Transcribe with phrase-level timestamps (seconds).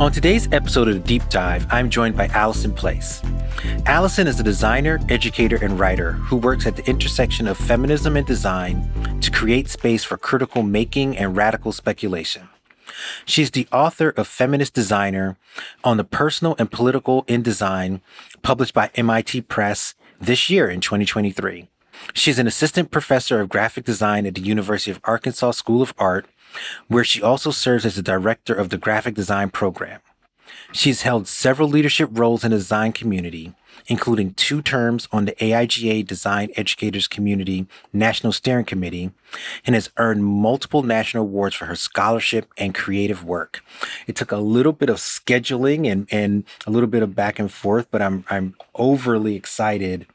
[0.00, 3.22] On today's episode of Deep Dive, I'm joined by Alison Place.
[3.86, 8.26] Alison is a designer, educator, and writer who works at the intersection of feminism and
[8.26, 12.48] design to create space for critical making and radical speculation.
[13.24, 15.36] She's the author of Feminist Designer
[15.84, 18.00] on the Personal and Political in Design,
[18.42, 21.68] published by MIT Press this year in 2023.
[22.12, 26.26] She's an assistant professor of graphic design at the University of Arkansas School of Art
[26.88, 30.00] where she also serves as the director of the graphic design program.
[30.72, 33.54] She's held several leadership roles in the design community,
[33.86, 39.12] including two terms on the AIGA Design Educators Community National Steering Committee,
[39.66, 43.62] and has earned multiple national awards for her scholarship and creative work.
[44.06, 47.52] It took a little bit of scheduling and, and a little bit of back and
[47.52, 50.06] forth, but I'm, I'm overly excited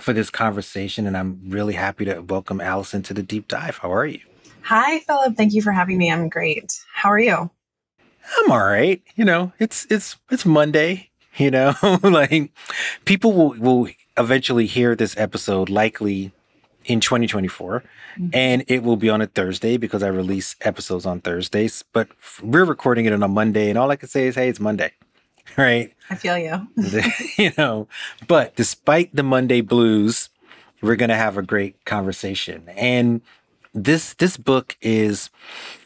[0.00, 3.78] for this conversation, and I'm really happy to welcome Alison to the deep dive.
[3.78, 4.20] How are you?
[4.62, 5.36] Hi, Philip.
[5.36, 6.10] Thank you for having me.
[6.10, 6.80] I'm great.
[6.92, 7.50] How are you?
[8.38, 9.02] I'm all right.
[9.16, 11.10] You know, it's it's it's Monday.
[11.36, 12.52] You know, like
[13.04, 16.32] people will will eventually hear this episode likely
[16.84, 18.28] in 2024 mm-hmm.
[18.32, 22.08] and it will be on a Thursday because I release episodes on Thursdays but
[22.42, 24.92] we're recording it on a Monday and all I can say is hey it's Monday
[25.58, 26.66] right I feel you
[27.36, 27.86] you know
[28.26, 30.30] but despite the Monday blues
[30.80, 33.20] we're going to have a great conversation and
[33.74, 35.30] this this book is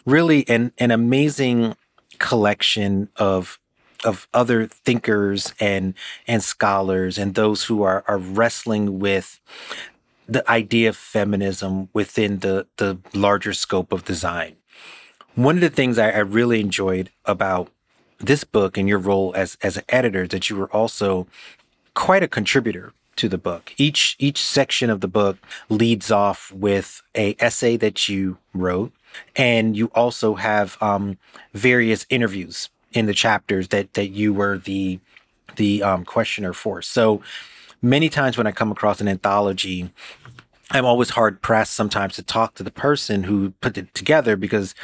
[0.07, 1.77] really an an amazing
[2.19, 3.59] collection of
[4.05, 5.95] of other thinkers and
[6.27, 9.41] and scholars and those who are are wrestling with
[10.27, 14.57] the idea of feminism within the the larger scope of design.
[15.35, 17.71] One of the things I, I really enjoyed about
[18.19, 21.27] this book and your role as as an editor that you were also
[21.95, 23.73] quite a contributor to the book.
[23.77, 25.39] Each each section of the book
[25.69, 28.93] leads off with a essay that you wrote,
[29.37, 31.19] and you also have um,
[31.53, 35.01] various interviews in the chapters that that you were the
[35.57, 36.83] the um, questioner for.
[36.83, 37.23] So
[37.83, 39.91] many times when I come across an anthology,
[40.71, 44.75] I'm always hard pressed sometimes to talk to the person who put it together because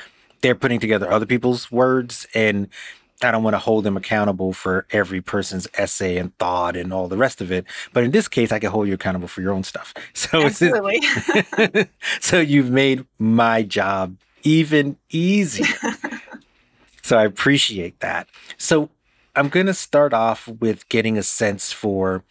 [0.41, 2.69] they're putting together other people's words and
[3.23, 7.09] I don't want to hold them accountable for every person's essay and thought and all
[7.09, 7.65] the rest of it.
[7.93, 9.95] But in this case, I can hold you accountable for your own stuff.
[10.15, 11.01] So Absolutely.
[12.21, 15.67] so you've made my job even easier.
[17.03, 18.29] so I appreciate that.
[18.59, 18.91] So
[19.35, 22.23] I'm going to start off with getting a sense for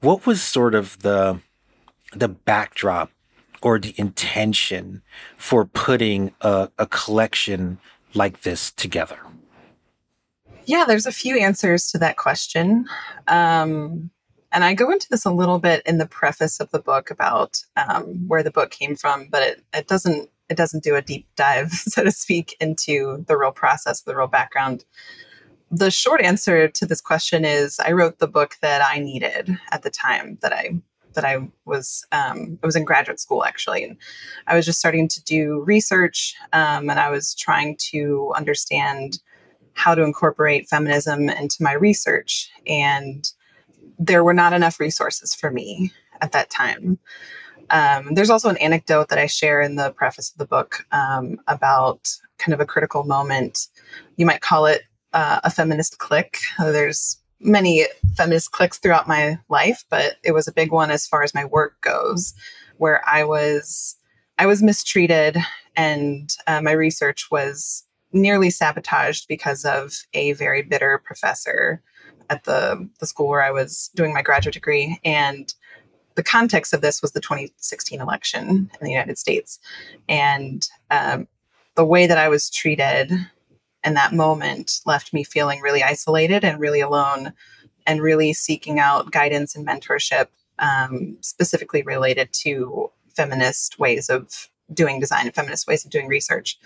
[0.00, 1.40] what was sort of the
[2.14, 3.10] the backdrop
[3.62, 5.02] or the intention
[5.36, 7.78] for putting a, a collection
[8.14, 9.18] like this together.
[10.68, 12.86] Yeah, there's a few answers to that question.
[13.26, 14.10] Um,
[14.52, 17.62] and I go into this a little bit in the preface of the book about
[17.76, 21.26] um, where the book came from, but it, it doesn't it doesn't do a deep
[21.36, 24.84] dive, so to speak, into the real process, the real background.
[25.70, 29.82] The short answer to this question is I wrote the book that I needed at
[29.82, 30.78] the time that I
[31.14, 33.96] that I was um, I was in graduate school actually, and
[34.46, 39.20] I was just starting to do research, um, and I was trying to understand
[39.78, 42.50] how to incorporate feminism into my research.
[42.66, 43.30] And
[43.98, 46.98] there were not enough resources for me at that time.
[47.70, 51.38] Um, there's also an anecdote that I share in the preface of the book um,
[51.46, 53.68] about kind of a critical moment.
[54.16, 56.38] You might call it uh, a feminist clique.
[56.58, 57.86] There's many
[58.16, 61.44] feminist cliques throughout my life, but it was a big one as far as my
[61.44, 62.34] work goes,
[62.78, 63.96] where I was
[64.40, 65.36] I was mistreated,
[65.76, 71.82] and uh, my research was nearly sabotaged because of a very bitter professor
[72.30, 74.98] at the, the school where I was doing my graduate degree.
[75.04, 75.52] And
[76.14, 79.58] the context of this was the 2016 election in the United States.
[80.08, 81.28] And um,
[81.74, 83.12] the way that I was treated
[83.84, 87.32] in that moment left me feeling really isolated and really alone
[87.86, 90.26] and really seeking out guidance and mentorship
[90.58, 96.58] um, specifically related to feminist ways of doing design and feminist ways of doing research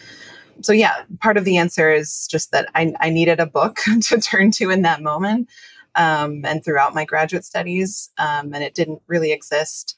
[0.63, 4.21] so yeah, part of the answer is just that I, I needed a book to
[4.21, 5.49] turn to in that moment
[5.95, 9.97] um, and throughout my graduate studies, um, and it didn't really exist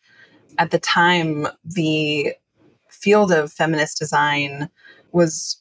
[0.59, 1.47] at the time.
[1.65, 2.35] The
[2.89, 4.71] field of feminist design
[5.13, 5.61] was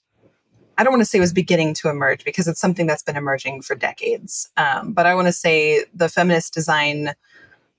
[0.78, 3.62] I don't want to say was beginning to emerge because it's something that's been emerging
[3.62, 4.50] for decades.
[4.58, 7.14] Um, but I want to say the feminist design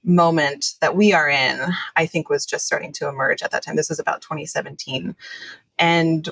[0.04, 1.60] moment that we are in,
[1.96, 3.76] I think, was just starting to emerge at that time.
[3.76, 5.16] This was about 2017.
[5.78, 6.28] And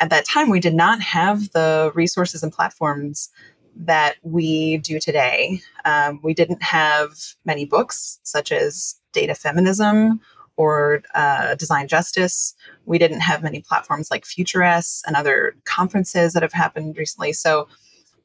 [0.00, 3.30] at that time, we did not have the resources and platforms
[3.76, 5.60] that we do today.
[5.84, 7.12] Um, we didn't have
[7.44, 10.20] many books such as Data Feminism
[10.56, 12.54] or uh, Design Justice.
[12.86, 17.32] We didn't have many platforms like Futuress and other conferences that have happened recently.
[17.32, 17.68] So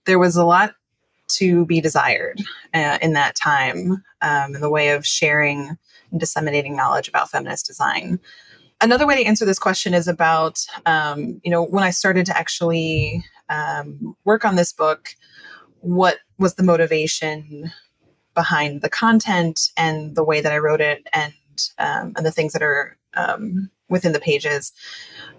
[0.05, 0.75] there was a lot
[1.29, 2.41] to be desired
[2.73, 5.77] uh, in that time um, in the way of sharing
[6.11, 8.19] and disseminating knowledge about feminist design.
[8.81, 12.37] Another way to answer this question is about, um, you know, when I started to
[12.37, 15.15] actually um, work on this book,
[15.81, 17.71] what was the motivation
[18.33, 21.33] behind the content and the way that I wrote it and
[21.77, 24.71] um, and the things that are um, within the pages.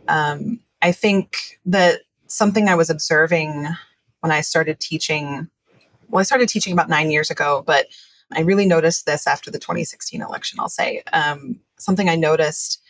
[0.09, 3.67] Um, I think that something I was observing
[4.21, 5.49] when I started teaching,
[6.09, 7.87] well, I started teaching about nine years ago, but
[8.33, 11.03] I really noticed this after the 2016 election, I'll say.
[11.13, 12.83] Um, something I noticed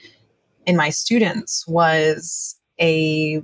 [0.71, 3.43] in my students was a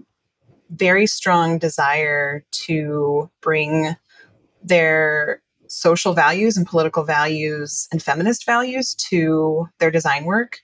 [0.70, 3.96] very strong desire to bring
[4.62, 10.60] their social values and political values and feminist values to their design work.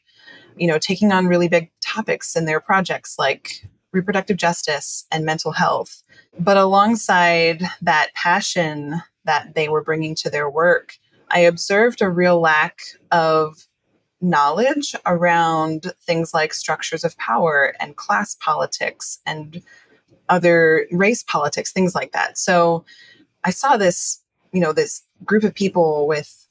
[0.57, 5.51] You know taking on really big topics in their projects like reproductive justice and mental
[5.51, 6.05] health.
[6.39, 10.95] But alongside that passion that they were bringing to their work
[11.31, 12.81] i observed a real lack
[13.11, 13.67] of
[14.23, 19.63] knowledge around things like structures of power and class politics and
[20.29, 22.39] other race politics things like that.
[22.39, 22.85] So
[23.45, 24.23] i saw this
[24.53, 26.47] you know this group of people with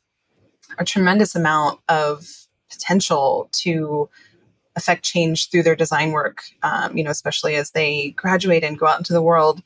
[0.77, 4.09] a tremendous amount of potential to
[4.75, 8.87] affect change through their design work um, you know especially as they graduate and go
[8.87, 9.61] out into the world.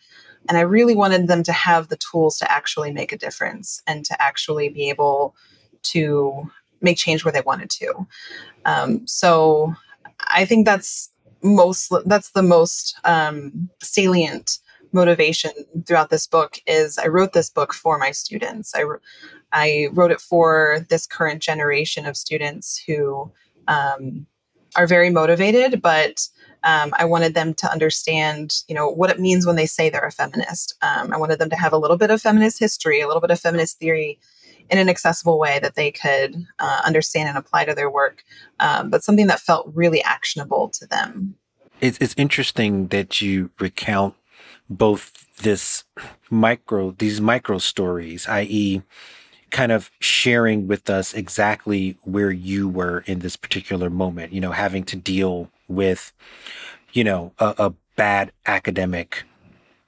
[0.47, 4.05] And i really wanted them to have the tools to actually make a difference and
[4.05, 5.35] to actually be able
[5.83, 6.51] to
[6.81, 8.07] make change where they wanted to
[8.65, 9.73] um, so
[10.19, 11.09] i think that's
[11.43, 14.59] most that's the most um, salient
[14.95, 15.51] motivation
[15.85, 18.73] throughout this book is I wrote this book for my students.
[18.73, 18.83] I,
[19.51, 23.31] I wrote it for this current generation of students who
[23.67, 24.25] um,
[24.75, 26.27] are very motivated, but
[26.63, 30.01] um, I wanted them to understand, you know, what it means when they say they're
[30.07, 30.75] a feminist.
[30.81, 33.29] Um, I wanted them to have a little bit of feminist history, a little bit
[33.29, 34.19] of feminist theory
[34.69, 38.23] in an accessible way that they could uh, understand and apply to their work,
[38.59, 41.35] um, but something that felt really actionable to them.
[41.81, 44.15] It's, it's interesting that you recount
[44.69, 45.83] both this
[46.29, 48.81] micro, these micro stories, i.e.,
[49.51, 54.51] kind of sharing with us exactly where you were in this particular moment, you know,
[54.51, 56.11] having to deal with,
[56.93, 59.23] you know, a, a bad academic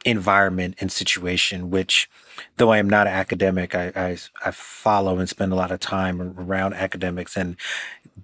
[0.06, 2.10] environment and situation, which
[2.58, 5.80] though I am not an academic, I, I, I, follow and spend a lot of
[5.80, 7.56] time around academics and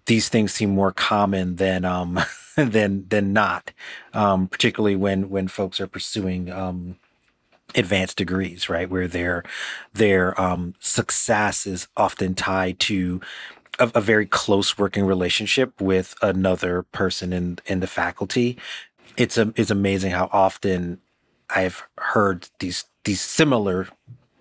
[0.06, 2.20] these things seem more common than, um,
[2.56, 3.72] than than not,
[4.14, 6.98] um, particularly when when folks are pursuing um,
[7.76, 8.90] advanced degrees, right?
[8.90, 9.44] Where their
[9.94, 13.22] their um, success is often tied to
[13.80, 18.58] a, a, very close working relationship with another person in in the faculty.
[19.18, 21.00] It's a, it's amazing how often
[21.56, 23.88] I've heard these these similar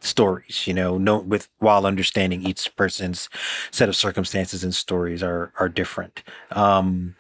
[0.01, 3.29] stories you know no with while understanding each person's
[3.71, 6.23] set of circumstances and stories are are different.
[6.51, 7.15] Um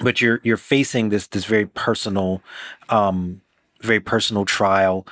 [0.00, 2.42] but you're you're facing this this very personal
[2.88, 3.40] um
[3.80, 5.06] very personal trial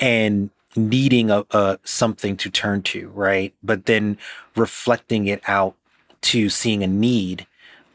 [0.00, 3.54] and needing a, a something to turn to right?
[3.62, 4.18] But then
[4.56, 5.74] reflecting it out
[6.22, 7.46] to seeing a need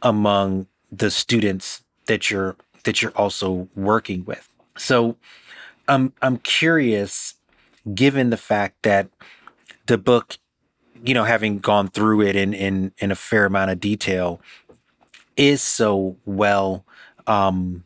[0.01, 4.47] among the students that you're that you're also working with.
[4.77, 5.17] So
[5.89, 7.35] i'm i'm curious
[7.93, 9.09] given the fact that
[9.87, 10.37] the book
[11.03, 14.39] you know having gone through it in in in a fair amount of detail
[15.35, 16.85] is so well
[17.27, 17.85] um,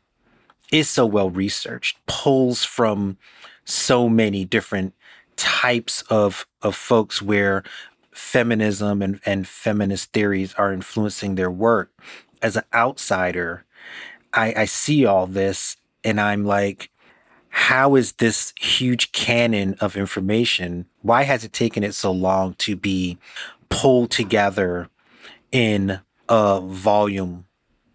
[0.72, 3.18] is so well researched, pulls from
[3.66, 4.94] so many different
[5.36, 7.64] types of of folks where
[8.12, 11.92] feminism and, and feminist theories are influencing their work.
[12.42, 13.66] As an outsider,
[14.34, 16.90] I, I see all this and I'm like,
[17.56, 20.88] how is this huge canon of information?
[21.04, 23.20] Why has it taken it so long to be
[23.70, 24.90] pulled together
[25.52, 27.46] in a volume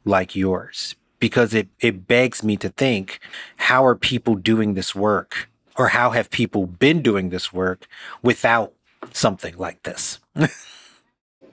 [0.04, 0.94] like yours?
[1.18, 3.18] Because it, it begs me to think
[3.56, 5.48] how are people doing this work?
[5.76, 7.88] Or how have people been doing this work
[8.22, 8.72] without
[9.12, 10.20] something like this?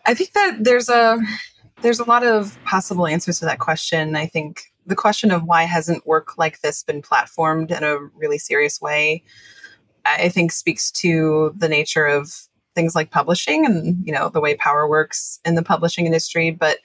[0.06, 1.18] I think that there's a
[1.82, 4.16] there's a lot of possible answers to that question.
[4.16, 8.38] I think the question of why hasn't work like this been platformed in a really
[8.38, 9.24] serious way,
[10.06, 14.56] I think speaks to the nature of things like publishing and you know the way
[14.56, 16.52] power works in the publishing industry.
[16.52, 16.80] But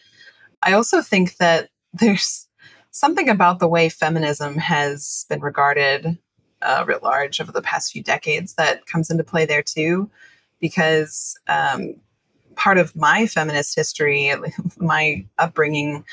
[0.62, 2.47] I also think that there's
[2.90, 6.19] something about the way feminism has been regarded
[6.62, 10.11] uh, writ large over the past few decades that comes into play there too,
[10.61, 11.95] because um,
[12.54, 14.33] part of my feminist history,
[14.76, 16.04] my upbringing,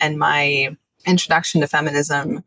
[0.00, 2.44] and my introduction to feminism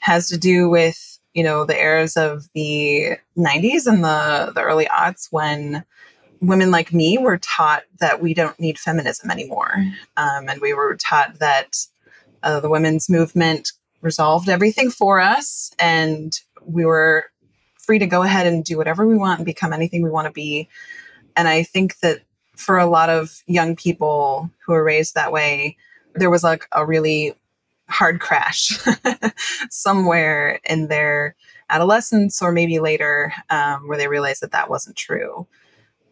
[0.00, 4.86] has to do with you know the eras of the 90s and the the early
[4.86, 5.84] aughts when
[6.40, 9.74] women like me were taught that we don't need feminism anymore.
[10.16, 11.76] Um, and we were taught that
[12.42, 17.26] uh, the women's movement resolved everything for us and we were
[17.74, 20.32] free to go ahead and do whatever we want and become anything we want to
[20.32, 20.68] be.
[21.36, 22.20] And i think that
[22.56, 25.76] for a lot of young people who were raised that way
[26.14, 27.34] there was like a really
[27.90, 28.78] hard crash
[29.70, 31.34] somewhere in their
[31.68, 35.46] adolescence or maybe later um, where they realized that that wasn't true.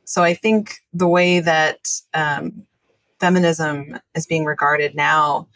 [0.04, 2.66] So I think the way that um,
[3.20, 5.48] feminism is being regarded now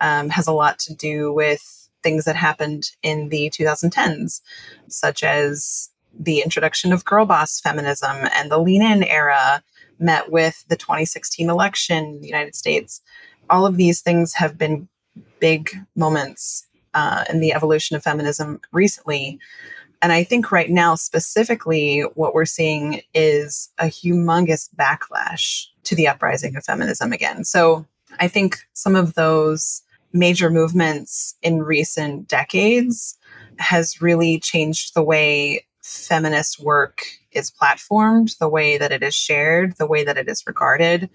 [0.00, 4.40] um, has a lot to do with things that happened in the 2010s,
[4.88, 9.62] such as the introduction of girl boss feminism and the lean in era
[9.98, 13.00] met with the 2016 election in the United States.
[13.50, 14.88] All of these things have been
[15.40, 19.38] big moments uh, in the evolution of feminism recently.
[20.00, 26.08] And I think right now, specifically, what we're seeing is a humongous backlash to the
[26.08, 27.44] uprising of feminism again.
[27.44, 27.84] So
[28.20, 29.82] I think some of those
[30.12, 33.16] major movements in recent decades
[33.58, 37.02] has really changed the way feminist work
[37.32, 41.08] is platformed, the way that it is shared, the way that it is regarded.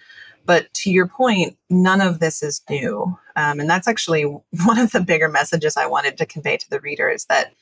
[0.45, 3.17] But to your point, none of this is new.
[3.35, 4.23] Um, and that's actually
[4.65, 7.53] one of the bigger messages I wanted to convey to the reader is that,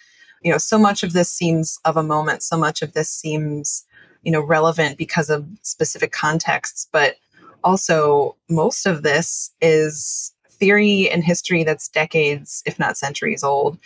[0.42, 3.86] you know, so much of this seems of a moment, so much of this seems,
[4.24, 7.18] you know, relevant because of specific contexts, but
[7.64, 13.78] also most of this is theory and history that's decades, if not centuries old.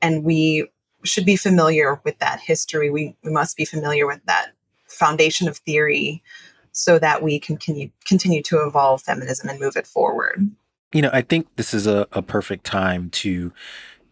[0.00, 0.68] And we
[1.04, 2.90] should be familiar with that history.
[2.90, 4.52] We, we must be familiar with that
[4.86, 6.22] foundation of theory
[6.72, 10.50] so that we can continue, continue to evolve feminism and move it forward.
[10.92, 13.52] You know, I think this is a, a perfect time to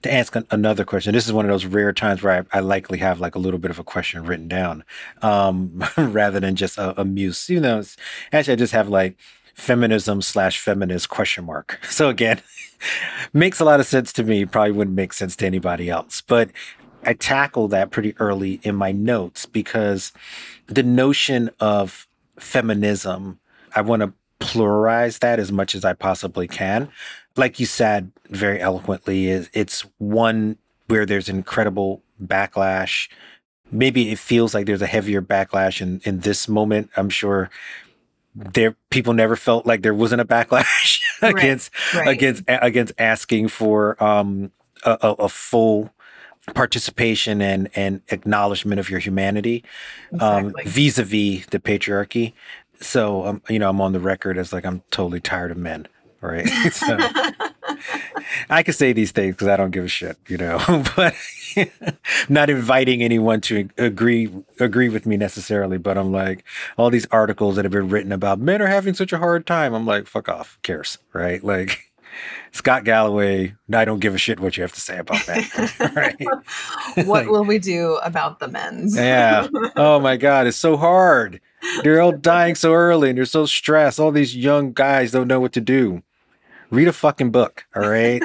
[0.02, 1.12] to ask an, another question.
[1.14, 3.58] This is one of those rare times where I, I, likely have like a little
[3.58, 4.84] bit of a question written down,
[5.22, 7.48] um, rather than just a, a muse.
[7.48, 7.82] You know,
[8.30, 9.16] actually, I just have like
[9.56, 11.80] feminism slash feminist question mark.
[11.90, 12.42] So again,
[13.32, 14.44] makes a lot of sense to me.
[14.44, 16.50] Probably wouldn't make sense to anybody else, but
[17.02, 20.12] I tackle that pretty early in my notes because
[20.66, 22.06] the notion of
[22.38, 23.38] feminism,
[23.74, 26.90] I want to pluralize that as much as I possibly can.
[27.36, 30.58] Like you said very eloquently, is it's one
[30.88, 33.08] where there's incredible backlash.
[33.70, 36.90] Maybe it feels like there's a heavier backlash in, in this moment.
[36.96, 37.50] I'm sure
[38.36, 42.08] there people never felt like there wasn't a backlash right, against right.
[42.08, 44.52] against against asking for um,
[44.84, 45.90] a, a, full
[46.54, 49.64] participation and and acknowledgement of your humanity
[50.20, 50.64] um, exactly.
[50.64, 52.34] um, vis-a-vis the patriarchy
[52.80, 55.88] so um, you know i'm on the record as like i'm totally tired of men
[56.20, 56.98] right so
[58.50, 60.58] i can say these things because i don't give a shit you know
[60.96, 61.14] but
[62.28, 64.30] not inviting anyone to agree
[64.60, 66.44] agree with me necessarily but i'm like
[66.76, 69.74] all these articles that have been written about men are having such a hard time
[69.74, 71.80] i'm like fuck off cares right like
[72.52, 75.92] Scott Galloway, I don't give a shit what you have to say about that.
[76.96, 77.06] right?
[77.06, 78.96] what will we do about the men's?
[78.96, 79.48] yeah.
[79.76, 81.40] Oh my God, it's so hard.
[81.82, 83.98] They're all dying so early and they're so stressed.
[83.98, 86.02] All these young guys don't know what to do.
[86.70, 88.22] Read a fucking book, all right?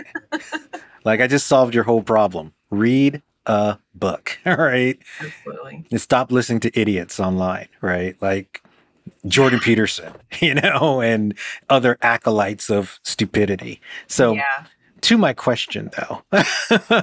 [1.04, 2.54] like I just solved your whole problem.
[2.70, 5.00] Read a book, all right?
[5.20, 5.86] Absolutely.
[5.92, 8.16] And stop listening to idiots online, right?
[8.22, 8.64] Like
[9.28, 11.34] Jordan Peterson, you know, and
[11.70, 13.82] other acolytes of stupidity.
[14.08, 14.66] So, yeah.
[15.02, 16.24] to my question though,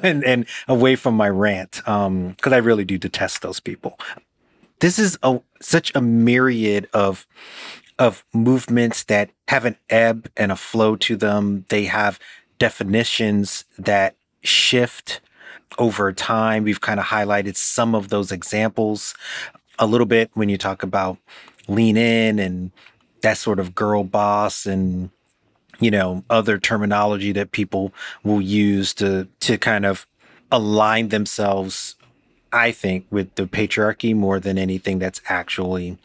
[0.02, 3.98] and, and away from my rant, because um, I really do detest those people.
[4.80, 7.26] This is a such a myriad of
[7.98, 11.64] of movements that have an ebb and a flow to them.
[11.68, 12.18] They have
[12.58, 15.20] definitions that shift
[15.78, 16.64] over time.
[16.64, 19.14] We've kind of highlighted some of those examples
[19.78, 21.18] a little bit when you talk about
[21.68, 22.72] lean in and
[23.22, 25.10] that sort of girl boss and
[25.80, 27.92] you know other terminology that people
[28.24, 30.06] will use to to kind of
[30.50, 31.94] align themselves
[32.52, 35.98] i think with the patriarchy more than anything that's actually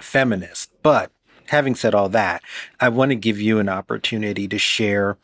[0.00, 1.12] feminist but
[1.52, 2.42] having said all that
[2.80, 5.16] i want to give you an opportunity to share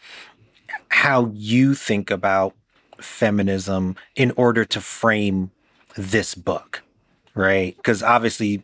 [0.90, 2.54] how you think about
[3.00, 5.50] feminism in order to frame
[5.96, 6.82] this book,
[7.34, 7.76] right?
[7.76, 8.62] Because obviously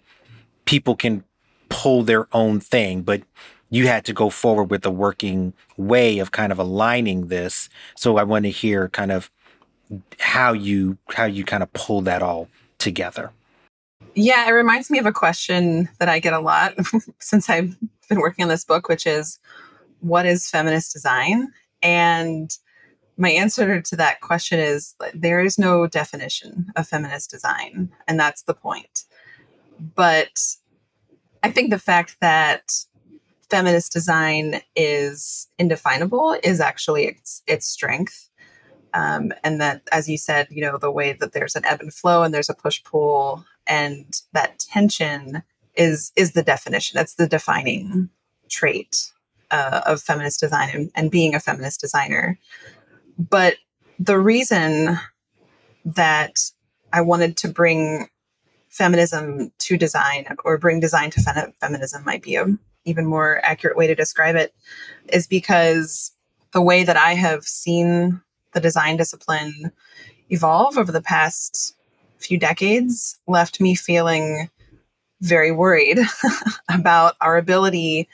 [0.64, 1.24] people can
[1.68, 3.22] pull their own thing, but
[3.70, 7.68] you had to go forward with a working way of kind of aligning this.
[7.96, 9.30] So I want to hear kind of
[10.18, 13.32] how you how you kind of pull that all together.
[14.14, 16.74] Yeah, it reminds me of a question that I get a lot
[17.18, 17.76] since I've
[18.08, 19.38] been working on this book, which is
[20.00, 21.52] what is feminist design?
[21.82, 22.50] And
[23.16, 28.42] my answer to that question is there is no definition of feminist design, and that's
[28.42, 29.04] the point.
[29.94, 30.38] But
[31.42, 32.72] I think the fact that
[33.50, 38.30] feminist design is indefinable is actually its its strength.
[38.94, 41.92] Um, and that, as you said, you know, the way that there's an ebb and
[41.92, 45.42] flow and there's a push pull, and that tension
[45.76, 46.96] is is the definition.
[46.96, 48.08] That's the defining
[48.48, 49.10] trait
[49.50, 52.38] uh, of feminist design and, and being a feminist designer.
[53.18, 53.56] But
[53.98, 54.98] the reason
[55.84, 56.38] that
[56.92, 58.08] I wanted to bring
[58.68, 62.46] feminism to design or bring design to fem- feminism might be a
[62.84, 64.54] even more accurate way to describe it
[65.08, 66.12] is because
[66.52, 68.20] the way that I have seen
[68.54, 69.70] the design discipline
[70.30, 71.76] evolve over the past
[72.18, 74.48] few decades left me feeling
[75.20, 75.98] very worried
[76.70, 78.08] about our ability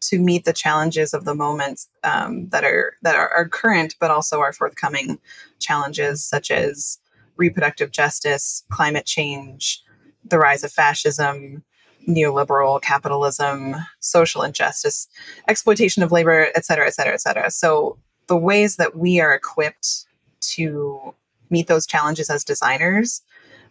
[0.00, 4.10] to meet the challenges of the moments um, that are that are, are current, but
[4.10, 5.18] also our forthcoming
[5.58, 6.98] challenges, such as
[7.36, 9.82] reproductive justice, climate change,
[10.24, 11.62] the rise of fascism,
[12.08, 15.08] neoliberal capitalism, social injustice,
[15.48, 17.50] exploitation of labor, et cetera, et cetera, et cetera.
[17.50, 20.06] So the ways that we are equipped
[20.40, 21.14] to
[21.50, 23.22] meet those challenges as designers,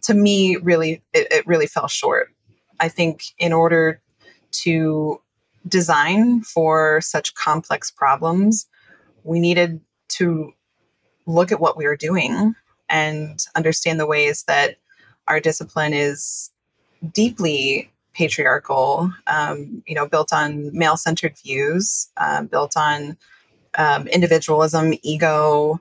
[0.02, 2.32] to me, really, it, it really fell short.
[2.80, 4.00] I think in order
[4.62, 5.20] to
[5.68, 8.66] design for such complex problems,
[9.24, 10.52] we needed to
[11.26, 12.54] look at what we were doing
[12.88, 14.76] and understand the ways that
[15.26, 16.50] our discipline is
[17.12, 23.16] deeply patriarchal, um, you know, built on male centered views, uh, built on
[23.76, 25.80] um, individualism, ego,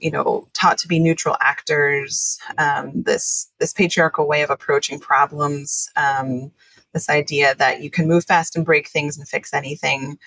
[0.00, 5.90] you know, taught to be neutral actors, um, this, this patriarchal way of approaching problems,
[5.96, 6.50] um,
[6.92, 10.18] this idea that you can move fast and break things and fix anything.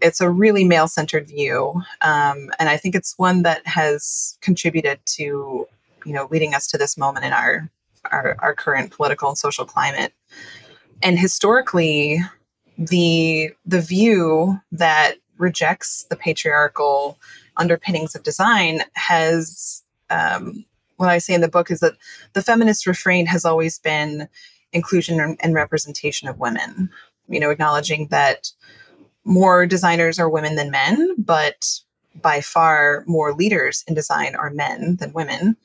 [0.00, 1.82] It's a really male centered view.
[2.00, 5.66] Um, and I think it's one that has contributed to,
[6.04, 7.70] you know, leading us to this moment in our,
[8.10, 10.12] our, our current political and social climate.
[11.02, 12.18] And historically,
[12.78, 17.18] the the view that rejects the patriarchal
[17.58, 20.64] underpinnings of design has um,
[20.96, 21.94] what I say in the book is that
[22.32, 24.28] the feminist refrain has always been
[24.72, 26.90] inclusion and representation of women.
[27.28, 28.52] You know, acknowledging that
[29.24, 31.80] more designers are women than men, but
[32.20, 35.56] by far more leaders in design are men than women.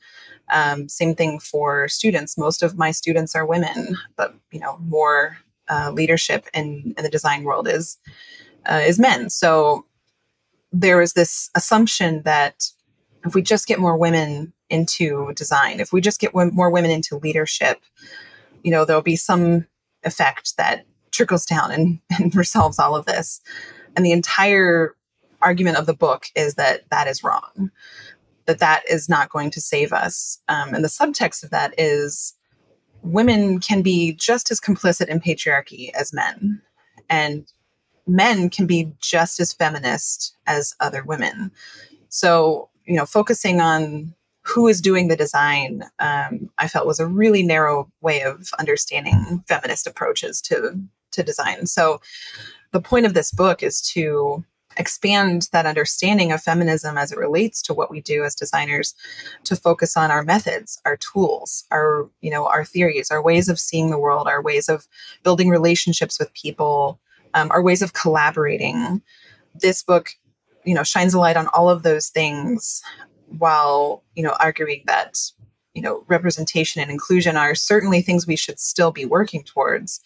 [0.50, 2.38] Um, same thing for students.
[2.38, 5.38] Most of my students are women, but you know, more
[5.68, 7.98] uh, leadership in, in the design world is
[8.68, 9.30] uh, is men.
[9.30, 9.84] So
[10.72, 12.70] there is this assumption that
[13.24, 16.90] if we just get more women into design, if we just get w- more women
[16.90, 17.80] into leadership,
[18.62, 19.66] you know, there'll be some
[20.04, 23.40] effect that trickles down and, and resolves all of this.
[23.96, 24.94] And the entire
[25.40, 27.70] argument of the book is that that is wrong,
[28.46, 30.40] that that is not going to save us.
[30.48, 32.34] Um, and the subtext of that is
[33.02, 36.60] women can be just as complicit in patriarchy as men.
[37.08, 37.50] And
[38.08, 41.50] men can be just as feminist as other women.
[42.08, 47.06] So, you know, focusing on who is doing the design, um, I felt was a
[47.06, 51.66] really narrow way of understanding feminist approaches to to design.
[51.66, 52.00] So,
[52.72, 54.44] the point of this book is to
[54.76, 58.94] expand that understanding of feminism as it relates to what we do as designers
[59.44, 63.58] to focus on our methods our tools our you know our theories our ways of
[63.58, 64.86] seeing the world our ways of
[65.24, 67.00] building relationships with people
[67.34, 69.02] um, our ways of collaborating.
[69.54, 70.10] This book
[70.64, 72.82] you know shines a light on all of those things
[73.38, 75.18] while you know arguing that
[75.74, 80.00] you know representation and inclusion are certainly things we should still be working towards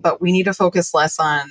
[0.00, 1.50] but we need to focus less on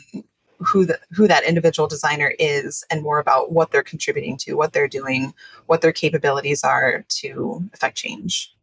[0.60, 4.74] who the, who that individual designer is and more about what they're contributing to what
[4.74, 5.34] they're doing
[5.68, 8.54] what their capabilities are to affect change.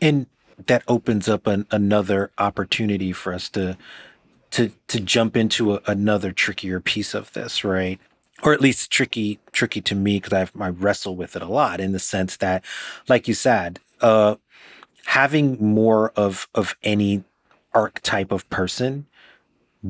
[0.00, 0.26] And
[0.66, 3.76] that opens up an, another opportunity for us to
[4.50, 8.00] to to jump into a, another trickier piece of this right
[8.42, 11.80] or at least tricky tricky to me because I I wrestle with it a lot
[11.80, 12.64] in the sense that
[13.08, 14.36] like you said uh
[15.06, 17.24] having more of of any
[17.72, 19.06] archetype of person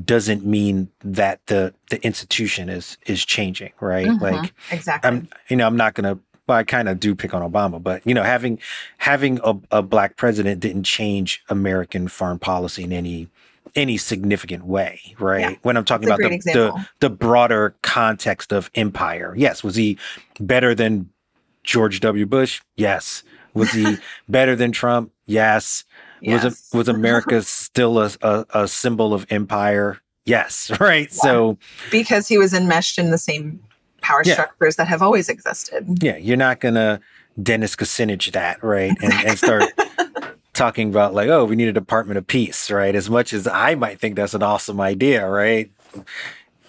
[0.05, 4.07] doesn't mean that the the institution is is changing, right?
[4.07, 4.21] Mhm.
[4.21, 5.09] Like exactly.
[5.09, 8.07] I'm you know, I'm not gonna well, I kind of do pick on Obama, but
[8.07, 8.59] you know, having
[8.99, 13.29] having a, a black president didn't change American foreign policy in any
[13.75, 15.41] any significant way, right?
[15.53, 15.55] Yeah.
[15.63, 19.35] When I'm talking about the, the the broader context of empire.
[19.37, 19.99] Yes, was he
[20.39, 21.11] better than
[21.65, 22.27] George W.
[22.27, 22.61] Bush?
[22.77, 23.23] Yes.
[23.55, 23.97] Was he
[24.29, 25.13] better than Trump?
[25.27, 25.85] Yes.
[26.21, 26.45] yes.
[26.45, 30.01] Was was America still a, a, a symbol of empire?
[30.25, 31.13] Yes, right.
[31.13, 31.59] So
[31.91, 33.61] because he was enmeshed in the same
[34.03, 34.35] power Yeah.
[34.35, 35.87] structures that have always existed.
[36.03, 37.01] yeah, you're not gonna
[37.43, 38.93] Dennis Kucinich that, right?
[39.03, 39.65] And, and start
[40.53, 42.95] talking about like, oh, we need a Department of Peace, right?
[42.95, 45.71] As much as I might think that's an awesome idea, right?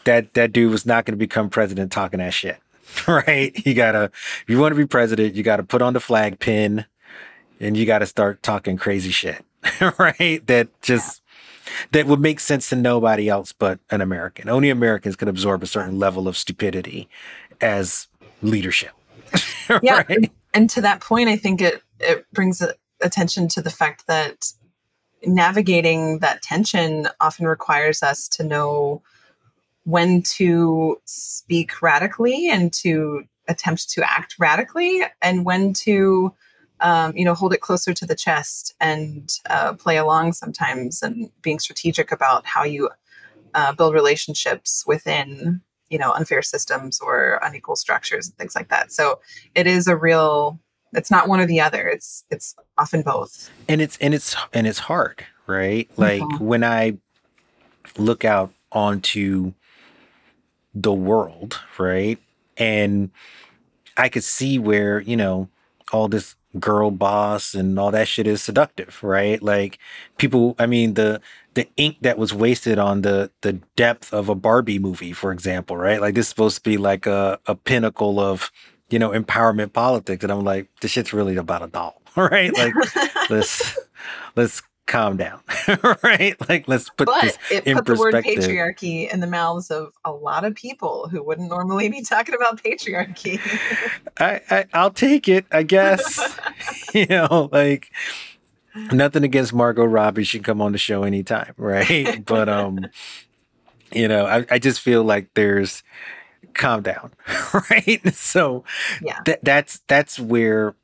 [0.05, 2.57] That that dude was not gonna become president talking that shit.
[3.07, 3.53] Right?
[3.65, 6.85] You gotta if you want to be president, you gotta put on the flag pin
[7.59, 9.45] and you gotta start talking crazy shit.
[9.97, 10.45] right?
[10.47, 11.21] That just
[11.91, 14.49] that would make sense to nobody else but an American.
[14.49, 17.07] Only Americans can absorb a certain level of stupidity
[17.61, 18.07] as
[18.41, 18.91] leadership.
[19.81, 20.03] Yeah.
[20.09, 20.29] right?
[20.53, 24.51] And to that point, I think it it brings a- attention to the fact that
[25.25, 29.01] navigating that tension often requires us to know
[29.83, 36.33] when to speak radically and to attempt to act radically, and when to
[36.79, 41.29] um, you know hold it closer to the chest and uh, play along sometimes, and
[41.41, 42.89] being strategic about how you
[43.53, 48.91] uh, build relationships within you know unfair systems or unequal structures and things like that.
[48.91, 49.19] So
[49.55, 50.59] it is a real
[50.93, 51.87] it's not one or the other.
[51.87, 53.49] It's it's often both.
[53.69, 55.89] And it's and it's and it's hard right?
[55.97, 56.39] Like Mhm.
[56.39, 56.97] when i
[57.97, 59.53] look out onto
[60.73, 62.17] the world right?
[62.57, 63.11] And
[63.97, 65.49] i could see where you know
[65.91, 69.41] all this girl boss and all that shit is seductive right?
[69.41, 69.79] Like
[70.17, 71.21] people i mean the
[71.53, 75.75] the ink that was wasted on the the depth of a barbie movie for example
[75.77, 75.99] right?
[76.01, 78.51] Like this is supposed to be like a, a pinnacle of
[78.91, 82.55] you know empowerment politics and i'm like this shit's really about a doll right?
[82.57, 82.73] Like
[83.29, 83.77] let's
[84.35, 85.39] let's calm down
[86.03, 86.35] right?
[86.49, 89.93] Like let's put but this it in put the word patriarchy in the mouths of
[90.03, 93.39] a lot of people who wouldn't normally be talking about patriarchy.
[94.19, 96.37] I, I i'll take it i guess.
[96.93, 97.91] You know like
[98.91, 102.25] nothing against margot robbie she can come on the show anytime right?
[102.25, 102.87] But um
[103.93, 105.83] you know i, I just feel like there's
[106.53, 107.11] calm down
[107.69, 108.63] right so
[109.01, 110.75] yeah that that's that's where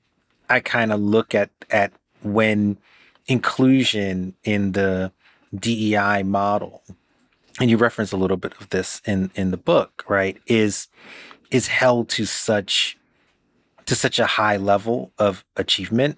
[0.49, 2.77] I kind of look at at when
[3.27, 5.12] inclusion in the
[5.58, 6.84] DEI model,
[7.60, 10.38] and you reference a little bit of this in in the book, right?
[10.47, 10.88] Is
[11.51, 12.97] is held to such
[13.86, 16.17] to such a high level of achievement.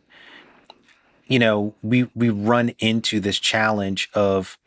[1.27, 4.57] You know, we we run into this challenge of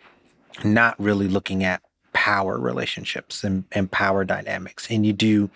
[0.64, 1.82] not really looking at
[2.22, 4.86] power relationships and, and power dynamics.
[4.88, 5.50] And you do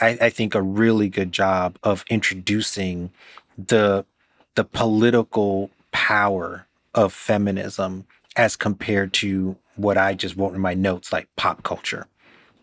[0.00, 3.10] I, I think a really good job of introducing
[3.56, 4.04] the
[4.54, 8.04] the political power of feminism
[8.36, 12.06] as compared to what I just wrote in my notes, like pop culture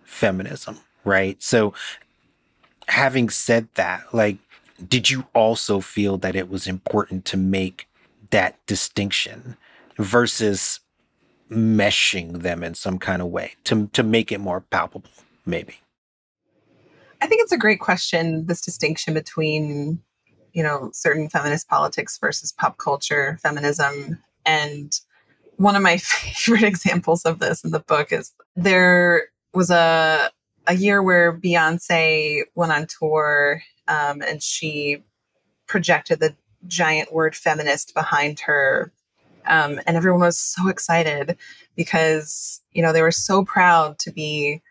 [0.06, 1.42] feminism, right?
[1.44, 1.74] So,
[2.88, 4.38] having said that, like,
[4.88, 7.90] did you also feel that it was important to make
[8.32, 9.58] that distinction
[9.98, 10.80] versus
[11.50, 15.10] meshing them in some kind of way to to make it more palpable,
[15.46, 15.76] maybe?
[17.22, 20.00] i think it's a great question this distinction between
[20.54, 25.00] you know certain feminist politics versus pop culture feminism and
[25.58, 30.30] one of my favorite examples of this in the book is there was a
[30.68, 35.04] a year where Beyonce went on tour um, and she
[35.68, 36.36] projected the
[36.68, 38.92] giant word feminist behind her.
[39.48, 41.38] Um, and everyone was so excited
[41.76, 44.62] because, you know, they were so proud to be,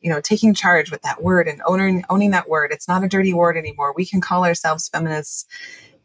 [0.00, 2.72] you know, taking charge with that word and owning, owning that word.
[2.72, 3.94] It's not a dirty word anymore.
[3.96, 5.46] We can call ourselves feminists.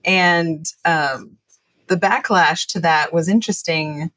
[0.06, 1.38] And um,
[1.88, 4.12] the backlash to that was interesting,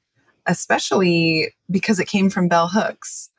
[0.47, 3.31] especially because it came from Bell Hooks.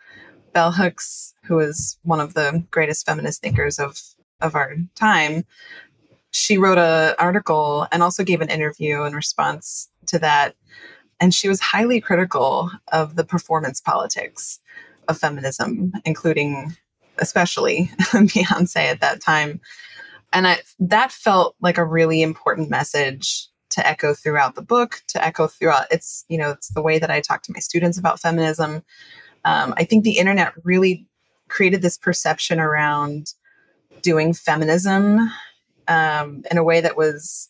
[0.53, 3.99] Bell Hooks, who is one of the greatest feminist thinkers of
[4.41, 5.45] of our time,
[6.31, 10.55] she wrote an article and also gave an interview in response to that,
[11.19, 14.59] and she was highly critical of the performance politics
[15.07, 16.75] of feminism, including
[17.19, 19.61] especially Beyonce at that time.
[20.33, 25.23] And I, that felt like a really important message to echo throughout the book, to
[25.23, 25.87] echo throughout.
[25.91, 28.83] It's you know it's the way that I talk to my students about feminism
[29.45, 31.07] um, I think the internet really
[31.47, 33.33] created this perception around
[34.01, 35.19] doing feminism
[35.87, 37.49] um, in a way that was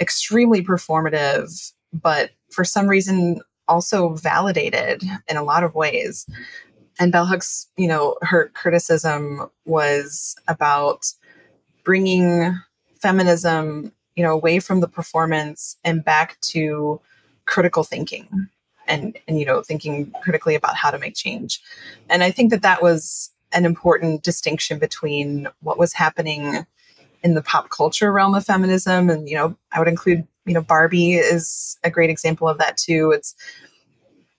[0.00, 1.72] extremely performative,
[2.02, 6.26] but for some reason also validated in a lot of ways.
[6.98, 11.12] And Bell Hooks, you know, her criticism was about
[11.84, 12.58] bringing
[13.00, 17.00] feminism, you know, away from the performance and back to
[17.44, 18.48] critical thinking
[18.88, 21.60] and and you know thinking critically about how to make change
[22.08, 26.66] and i think that that was an important distinction between what was happening
[27.22, 30.62] in the pop culture realm of feminism and you know i would include you know
[30.62, 33.34] barbie is a great example of that too it's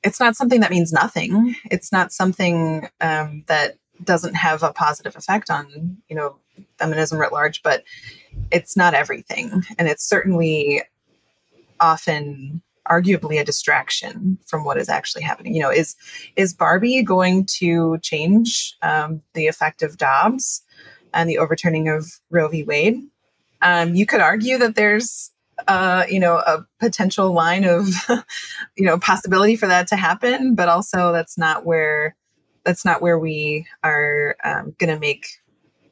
[0.03, 5.15] it's not something that means nothing it's not something um, that doesn't have a positive
[5.15, 6.35] effect on you know
[6.79, 7.83] feminism writ large but
[8.51, 10.81] it's not everything and it's certainly
[11.79, 15.53] often arguably a distraction from what is actually happening.
[15.53, 15.95] You know, is
[16.35, 20.63] is Barbie going to change um, the effect of Dobbs
[21.13, 22.63] and the overturning of Roe v.
[22.63, 23.01] Wade?
[23.61, 25.31] Um, you could argue that there's
[25.67, 27.87] uh, you know a potential line of
[28.77, 32.15] you know possibility for that to happen, but also that's not where
[32.63, 35.27] that's not where we are um, going to make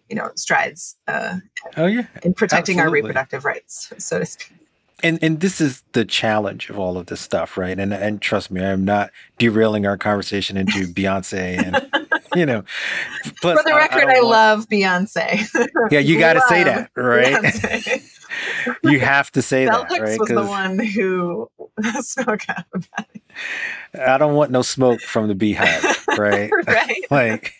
[0.09, 0.97] you know strides.
[1.07, 1.37] Uh,
[1.77, 2.99] oh yeah, in protecting Absolutely.
[2.99, 4.51] our reproductive rights, so to speak
[5.03, 7.77] and and this is the challenge of all of this stuff, right?
[7.77, 12.63] And and trust me, I'm not derailing our conversation into Beyonce and you know.
[13.41, 15.47] Plus, For the record, I, I, I love Beyonce.
[15.91, 18.01] Yeah, you got to say that, right?
[18.83, 20.19] you have to say Bell that, right?
[20.19, 21.49] was the one who
[21.99, 23.21] spoke out about it.
[23.99, 26.51] I don't want no smoke from the BeyHive, right?
[26.67, 27.05] right.
[27.11, 27.53] like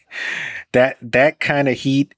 [0.72, 2.14] that that kind of heat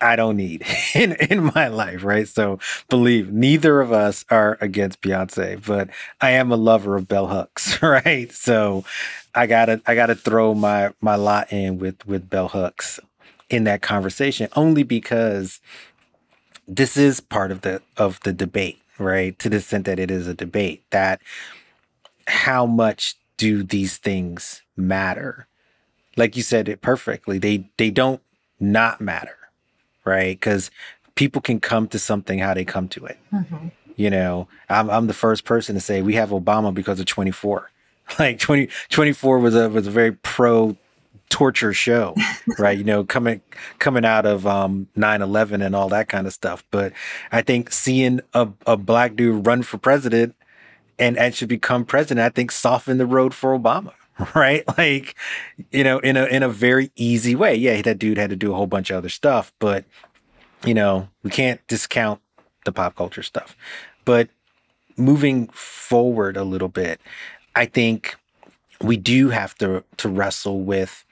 [0.00, 2.28] I don't need in, in my life, right?
[2.28, 5.88] So believe neither of us are against Beyonce, but
[6.20, 8.30] I am a lover of Bell Hooks, right?
[8.32, 8.84] So
[9.34, 13.00] I gotta I gotta throw my my lot in with with Bell Hooks
[13.48, 15.60] in that conversation only because
[16.68, 19.38] this is part of the of the debate, right?
[19.40, 21.20] To the extent that it is a debate that
[22.28, 25.46] how much do these things matter?
[26.16, 27.38] Like you said it perfectly.
[27.38, 28.22] They they don't
[28.60, 29.38] not matter
[30.08, 30.40] right?
[30.40, 30.70] Because
[31.14, 33.18] people can come to something how they come to it.
[33.32, 33.68] Mm-hmm.
[33.96, 37.70] You know, I'm I'm the first person to say we have Obama because of 24.
[38.18, 40.78] Like 20, 24 was a was a very pro
[41.30, 42.14] torture show,
[42.58, 42.76] right?
[42.76, 43.40] You know, coming
[43.78, 46.64] coming out of um 9/11 and all that kind of stuff.
[46.70, 46.92] But
[47.32, 50.34] I think seeing a, a black dude run for president
[50.98, 53.92] and actually become president, I think softened the road for Obama.
[54.34, 54.64] Right.
[54.76, 55.14] Like,
[55.70, 57.54] you know, in a in a very easy way.
[57.54, 59.84] Yeah, that dude had to do a whole bunch of other stuff, but
[60.64, 62.20] you know, we can't discount
[62.64, 63.56] the pop culture stuff.
[64.04, 64.28] But
[64.96, 67.00] moving forward a little bit,
[67.54, 68.16] I think
[68.80, 71.04] we do have to to wrestle with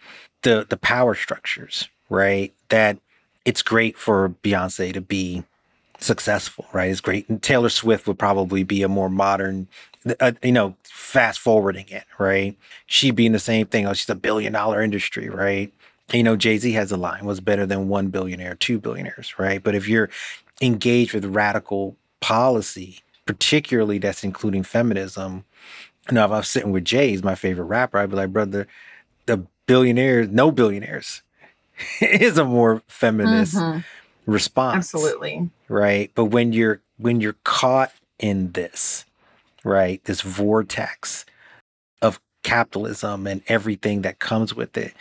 [0.46, 2.54] the the power structures, right?
[2.68, 2.98] That
[3.44, 5.42] it's great for Beyonce to be
[5.98, 6.88] successful, right?
[6.88, 7.28] It's great.
[7.28, 9.66] And Taylor Swift would probably be a more modern,
[10.20, 12.56] uh, you know, fast forwarding it, right?
[12.86, 13.86] She being the same thing.
[13.86, 15.72] Oh, she's a billion dollar industry, right?
[16.12, 19.60] you know, Jay Z has a line was better than one billionaire, two billionaires, right?
[19.60, 20.08] But if you're
[20.62, 25.44] engaged with radical policy, particularly that's including feminism,
[26.08, 28.32] you know, if I was sitting with Jay, he's my favorite rapper, I'd be like,
[28.32, 28.68] brother,
[29.26, 31.22] the billionaires, no billionaires
[32.00, 33.80] is a more feminist mm-hmm.
[34.30, 34.76] response.
[34.76, 35.50] Absolutely.
[35.68, 36.10] Right.
[36.14, 39.04] But when you're when you're caught in this,
[39.64, 41.26] right, this vortex
[42.00, 44.94] of capitalism and everything that comes with it,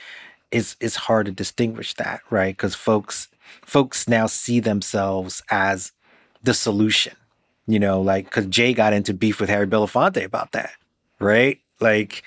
[0.52, 2.56] it's it's hard to distinguish that, right?
[2.56, 3.30] Because folks
[3.62, 5.92] folks now see themselves as
[6.44, 7.16] the solution.
[7.68, 10.74] You know, like because Jay got into beef with Harry Belafonte about that,
[11.20, 11.60] right?
[11.80, 12.24] Like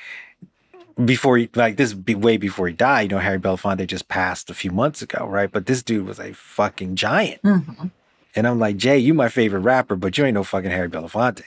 [1.05, 3.03] before he like this be way before he died.
[3.03, 5.51] You know, Harry Belafonte just passed a few months ago, right?
[5.51, 7.43] But this dude was a fucking giant.
[7.43, 7.89] Mm-hmm.
[8.35, 11.43] And I'm like, Jay, you my favorite rapper, but you ain't no fucking Harry Belafonte.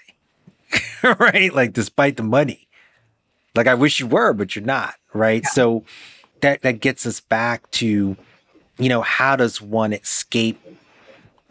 [1.19, 1.53] right?
[1.53, 2.67] Like, despite the money.
[3.55, 4.95] Like, I wish you were, but you're not.
[5.13, 5.43] Right.
[5.43, 5.49] Yeah.
[5.49, 5.83] So
[6.41, 8.17] that that gets us back to
[8.77, 10.59] you know how does one escape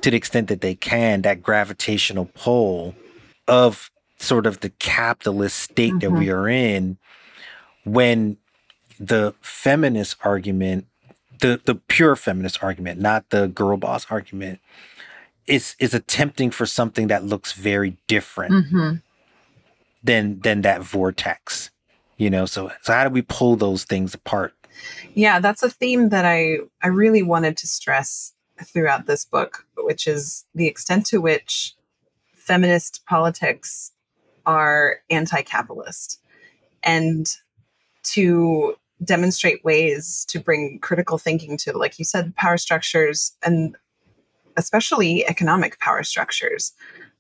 [0.01, 2.95] to the extent that they can that gravitational pull
[3.47, 5.99] of sort of the capitalist state mm-hmm.
[5.99, 6.99] that we are in
[7.85, 8.37] when
[8.99, 10.87] the feminist argument
[11.41, 14.61] the the pure feminist argument not the girl boss argument
[15.47, 18.97] is is attempting for something that looks very different mm-hmm.
[20.03, 21.71] than than that vortex
[22.21, 22.45] you know?
[22.45, 24.53] So so how do we pull those things apart?
[25.15, 30.07] Yeah, that's a theme that I I really wanted to stress throughout this book, which
[30.07, 31.75] is the extent to which
[32.37, 33.93] feminist politics
[34.45, 36.21] are anti-capitalist.
[36.83, 37.27] And
[38.03, 43.77] to demonstrate ways to bring critical thinking to like you said power structures and
[44.57, 46.73] especially economic power structures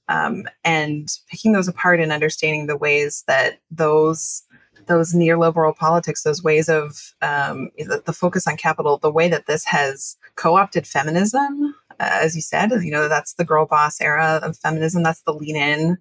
[0.09, 4.43] um, and picking those apart and understanding the ways that those
[4.87, 9.47] those neoliberal politics, those ways of um, the, the, focus on capital, the way that
[9.47, 14.40] this has co-opted feminism, uh, as you said, you know, that's the girl boss era
[14.43, 15.05] of feminism.
[15.05, 15.99] That's the lean in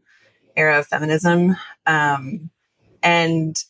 [0.55, 1.55] era of feminism.
[1.85, 2.49] Um,
[3.03, 3.63] and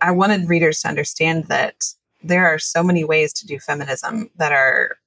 [0.00, 1.84] I wanted readers to understand that
[2.22, 4.98] there are so many ways to do feminism that are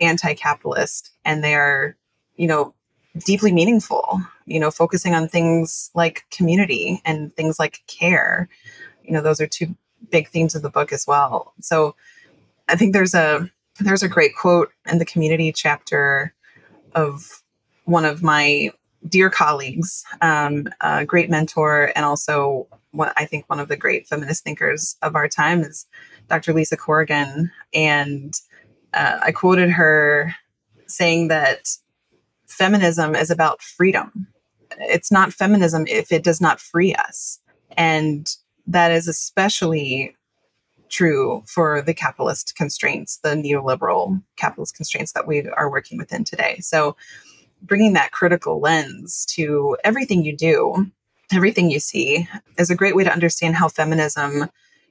[0.00, 1.96] anti-capitalist and they are,
[2.36, 2.74] you know,
[3.24, 8.48] deeply meaningful, you know, focusing on things like community and things like care.
[9.02, 9.74] You know, those are two
[10.10, 11.54] big themes of the book as well.
[11.60, 11.94] So
[12.68, 13.48] I think there's a
[13.80, 16.32] there's a great quote in the community chapter
[16.94, 17.42] of
[17.84, 18.70] one of my
[19.08, 24.06] dear colleagues, um, a great mentor, and also what I think one of the great
[24.06, 25.86] feminist thinkers of our time is
[26.28, 26.52] Dr.
[26.52, 27.50] Lisa Corrigan.
[27.72, 28.34] And
[28.92, 30.34] uh, I quoted her
[30.86, 31.68] saying that
[32.46, 34.28] feminism is about freedom.
[34.78, 37.40] It's not feminism if it does not free us.
[37.76, 38.30] And
[38.66, 40.16] that is especially
[40.88, 46.58] true for the capitalist constraints, the neoliberal capitalist constraints that we are working within today.
[46.60, 46.96] So,
[47.62, 50.90] bringing that critical lens to everything you do,
[51.32, 54.48] everything you see, is a great way to understand how feminism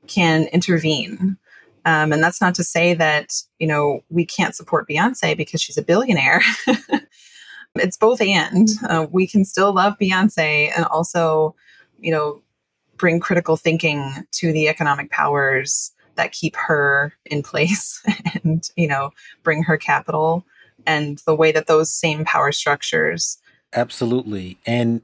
[0.08, 1.38] can intervene.
[1.86, 5.78] Um, and that's not to say that, you know, we can't support Beyonce because she's
[5.78, 6.42] a billionaire.
[7.76, 8.70] it's both and.
[8.88, 11.56] Uh, we can still love Beyonce and also,
[12.00, 12.42] you know,
[12.98, 18.02] bring critical thinking to the economic powers that keep her in place
[18.44, 19.12] and, you know,
[19.44, 20.46] bring her capital
[20.86, 23.38] and the way that those same power structures.
[23.74, 24.58] Absolutely.
[24.66, 25.02] And,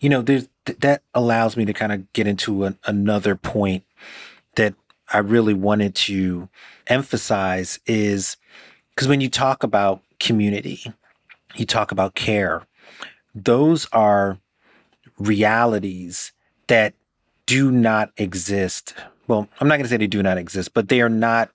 [0.00, 0.48] you know, there's
[0.80, 3.84] that allows me to kind of get into an, another point
[4.56, 4.74] that
[5.12, 6.48] I really wanted to
[6.86, 8.36] emphasize is
[8.90, 10.92] because when you talk about community,
[11.54, 12.66] you talk about care,
[13.34, 14.38] those are
[15.18, 16.32] realities
[16.66, 16.94] that
[17.46, 18.94] do not exist.
[19.26, 21.50] Well, I'm not going to say they do not exist, but they are not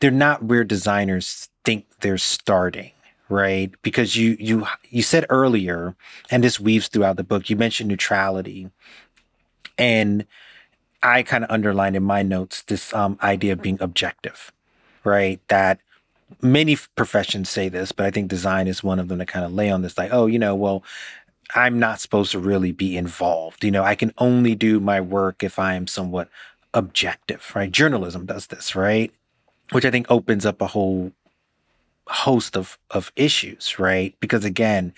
[0.00, 2.90] they're not where designers think they're starting,
[3.32, 3.72] right?
[3.82, 5.96] Because you you you said earlier
[6.30, 8.70] and this weaves throughout the book, you mentioned neutrality.
[9.78, 10.26] And
[11.02, 14.52] I kind of underlined in my notes this um, idea of being objective,
[15.02, 15.40] right?
[15.48, 15.80] That
[16.42, 19.52] many professions say this, but I think design is one of them to kind of
[19.52, 20.84] lay on this, like, oh, you know, well,
[21.54, 23.64] I'm not supposed to really be involved.
[23.64, 26.28] You know, I can only do my work if I am somewhat
[26.74, 27.72] objective, right?
[27.72, 29.10] Journalism does this, right?
[29.72, 31.12] Which I think opens up a whole
[32.08, 34.14] host of of issues, right?
[34.20, 34.92] Because again,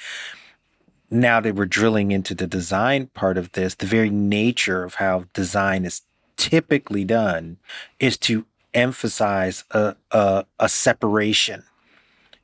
[1.11, 5.25] now that we're drilling into the design part of this, the very nature of how
[5.33, 6.03] design is
[6.37, 7.59] typically done
[8.01, 11.63] is to emphasize a, a, a separation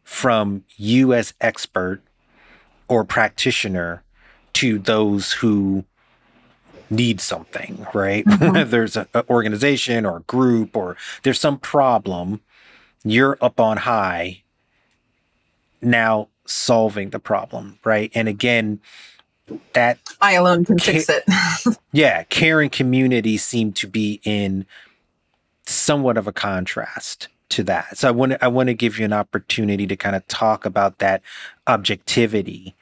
[0.04, 2.00] from you as expert
[2.88, 4.02] or practitioner
[4.52, 5.84] to those who
[6.88, 8.24] need something, right?
[8.40, 8.70] Mm-hmm.
[8.70, 12.40] there's an organization or a group or there's some problem,
[13.04, 14.39] you're up on high
[15.82, 18.10] now solving the problem, right?
[18.14, 18.80] And again,
[19.72, 21.24] that I alone can ca- fix it.
[21.92, 24.66] yeah, care and community seem to be in
[25.66, 27.98] somewhat of a contrast to that.
[27.98, 30.64] So I want to I want to give you an opportunity to kind of talk
[30.64, 31.22] about that
[31.66, 32.74] objectivity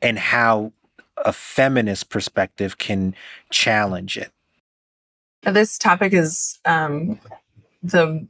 [0.00, 0.72] and how
[1.16, 3.14] a feminist perspective can
[3.50, 4.32] challenge it.
[5.42, 7.18] This topic is um,
[7.82, 8.26] the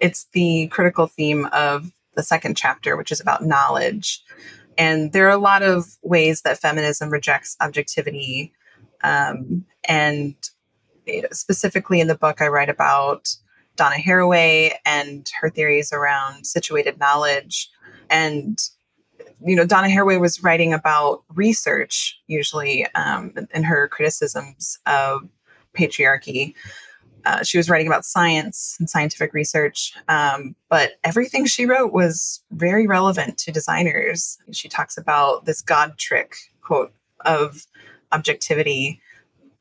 [0.00, 4.22] it's the critical theme of the second chapter, which is about knowledge.
[4.78, 8.52] And there are a lot of ways that feminism rejects objectivity.
[9.02, 10.34] Um, and
[11.32, 13.34] specifically in the book, I write about
[13.76, 17.70] Donna Haraway and her theories around situated knowledge.
[18.10, 18.58] And,
[19.44, 25.28] you know, Donna Haraway was writing about research usually um, in her criticisms of
[25.74, 26.54] patriarchy.
[27.24, 32.42] Uh, she was writing about science and scientific research, um, but everything she wrote was
[32.50, 34.38] very relevant to designers.
[34.50, 36.92] She talks about this God trick quote
[37.24, 37.66] of
[38.12, 39.00] objectivity.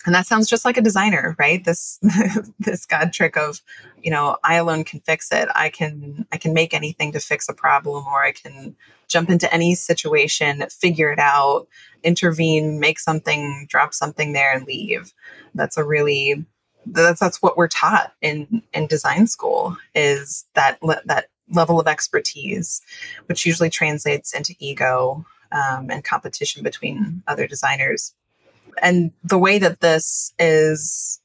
[0.05, 1.63] And that sounds just like a designer right?
[1.63, 1.99] This
[2.59, 3.61] this god trick of
[4.01, 5.47] you know i alone can fix it.
[5.55, 8.75] I can i can make anything to fix a problem or i can
[9.07, 11.67] jump into any situation figure it out
[12.03, 15.13] intervene make something drop something there and leave.
[15.53, 16.45] That's a really
[16.85, 22.81] that's that's what we're taught in in design school is that that level of expertise
[23.27, 28.13] which usually translates into ego um, and competition between other designers
[28.81, 31.19] and the way that this is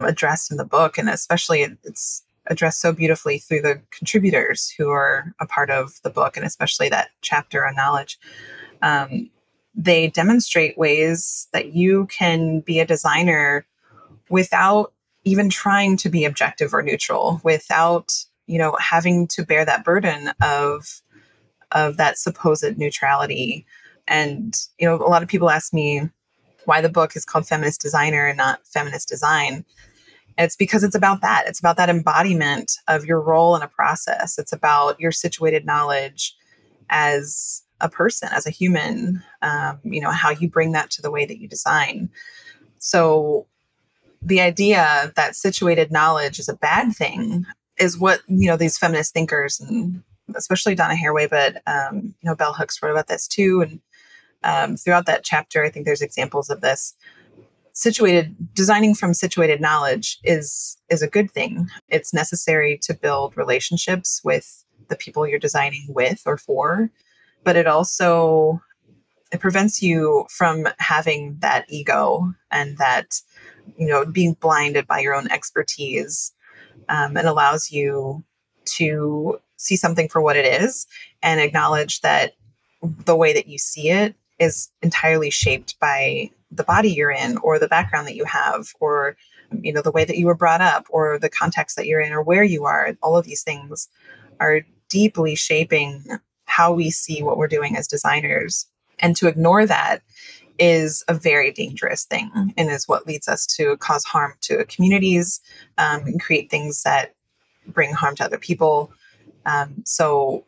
[0.00, 5.32] addressed in the book, and especially it's addressed so beautifully through the contributors who are
[5.40, 8.18] a part of the book, and especially that chapter on knowledge.
[8.82, 9.30] Um,
[9.74, 13.64] they demonstrate ways that you can be a designer
[14.28, 14.92] without
[15.24, 18.14] even trying to be objective or neutral, without
[18.46, 21.02] you know having to bear that burden of
[21.72, 23.66] of that supposed neutrality.
[24.08, 26.08] And you know, a lot of people ask me
[26.64, 29.64] why the book is called Feminist Designer and not Feminist Design.
[30.38, 31.44] It's because it's about that.
[31.46, 34.38] It's about that embodiment of your role in a process.
[34.38, 36.34] It's about your situated knowledge
[36.88, 41.10] as a person, as a human, um, you know, how you bring that to the
[41.10, 42.08] way that you design.
[42.78, 43.46] So
[44.24, 47.44] the idea that situated knowledge is a bad thing
[47.78, 50.02] is what, you know, these feminist thinkers and
[50.36, 53.60] especially Donna Haraway, but, um, you know, Bell Hooks wrote about this too.
[53.62, 53.80] And
[54.44, 56.94] um, throughout that chapter, I think there's examples of this
[57.72, 64.20] situated designing from situated knowledge is is a good thing it's necessary to build relationships
[64.22, 66.90] with the people you're designing with or for
[67.44, 68.60] but it also
[69.32, 73.20] it prevents you from having that ego and that
[73.76, 76.32] you know being blinded by your own expertise
[76.88, 78.22] um, and allows you
[78.64, 80.86] to see something for what it is
[81.22, 82.34] and acknowledge that
[82.82, 87.58] the way that you see it is entirely shaped by the body you're in or
[87.58, 89.16] the background that you have or
[89.62, 92.12] you know the way that you were brought up or the context that you're in
[92.12, 92.96] or where you are.
[93.02, 93.88] All of these things
[94.40, 96.04] are deeply shaping
[96.44, 98.66] how we see what we're doing as designers.
[98.98, 100.02] And to ignore that
[100.58, 105.40] is a very dangerous thing and is what leads us to cause harm to communities
[105.78, 107.14] um, and create things that
[107.66, 108.92] bring harm to other people
[109.46, 110.44] um, so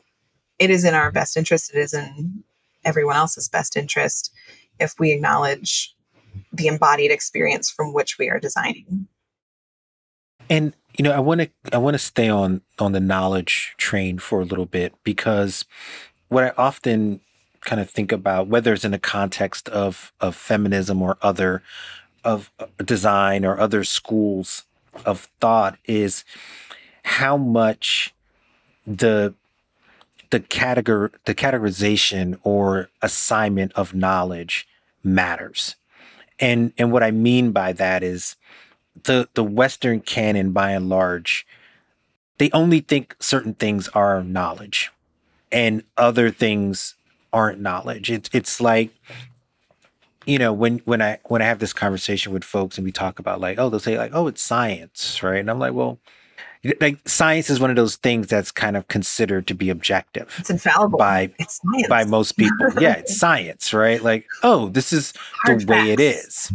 [0.58, 2.44] it is in our best interest it is in
[2.84, 4.32] everyone else's best interest
[4.78, 5.94] if we acknowledge
[6.52, 9.08] the embodied experience from which we are designing.
[10.50, 14.18] And you know, I want to I want to stay on on the knowledge train
[14.18, 15.64] for a little bit because
[16.28, 17.20] what I often
[17.64, 21.62] kind of think about, whether it's in the context of of feminism or other
[22.22, 24.64] of uh, design or other schools
[25.04, 26.24] of thought, is
[27.04, 28.14] how much
[28.86, 29.34] the
[30.30, 34.66] the categor the categorization or assignment of knowledge
[35.02, 35.76] matters.
[36.40, 38.36] And and what I mean by that is
[39.04, 41.46] the the Western canon by and large,
[42.38, 44.90] they only think certain things are knowledge
[45.52, 46.96] and other things
[47.34, 48.10] aren't knowledge.
[48.10, 48.90] It's it's like
[50.24, 53.18] you know when when I when I have this conversation with folks and we talk
[53.18, 55.98] about like oh they'll say like oh it's science right and I'm like well
[56.80, 60.34] like science is one of those things that's kind of considered to be objective.
[60.38, 61.60] It's infallible by it's
[61.90, 62.68] by most people.
[62.80, 64.02] yeah, it's science, right?
[64.02, 65.12] Like, oh, this is
[65.42, 65.86] Hard the facts.
[65.86, 66.52] way it is.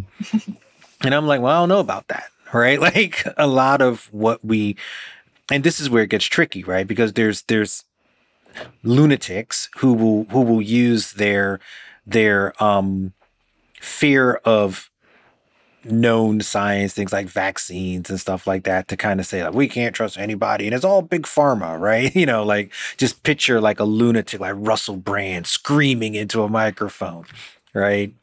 [1.01, 2.79] and I'm like, well, I don't know about that, right?
[2.81, 4.77] Like a lot of what we
[5.51, 6.87] and this is where it gets tricky, right?
[6.87, 7.85] Because there's there's
[8.83, 11.59] lunatics who will who will use their
[12.05, 13.13] their um
[13.79, 14.89] fear of
[15.85, 19.67] known science, things like vaccines and stuff like that, to kind of say like we
[19.67, 22.15] can't trust anybody, and it's all big pharma, right?
[22.15, 27.25] You know, like just picture like a lunatic like Russell Brand screaming into a microphone,
[27.73, 28.13] right?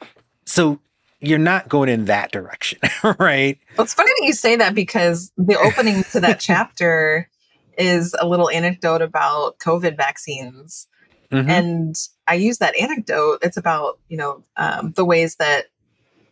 [0.44, 0.80] So
[1.20, 2.78] you're not going in that direction,
[3.18, 3.58] right?
[3.76, 7.28] Well, it's funny that you say that because the opening to that chapter
[7.78, 10.86] is a little anecdote about COVID vaccines.
[11.30, 11.50] Mm-hmm.
[11.50, 11.96] And
[12.28, 13.38] I use that anecdote.
[13.42, 15.66] It's about, you know, um, the ways that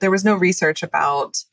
[0.01, 1.45] there was no research about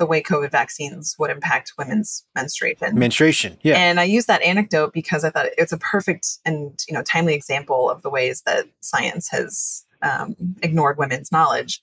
[0.00, 2.98] the way COVID vaccines would impact women's menstruation.
[2.98, 3.76] Menstruation, yeah.
[3.76, 7.34] And I use that anecdote because I thought it's a perfect and you know timely
[7.34, 11.80] example of the ways that science has um, ignored women's knowledge.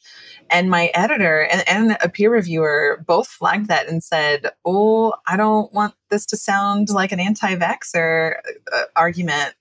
[0.50, 5.38] And my editor and, and, a peer reviewer both flagged that and said, "Oh, I
[5.38, 8.36] don't want this to sound like an anti-vaxxer
[8.74, 9.56] uh, argument."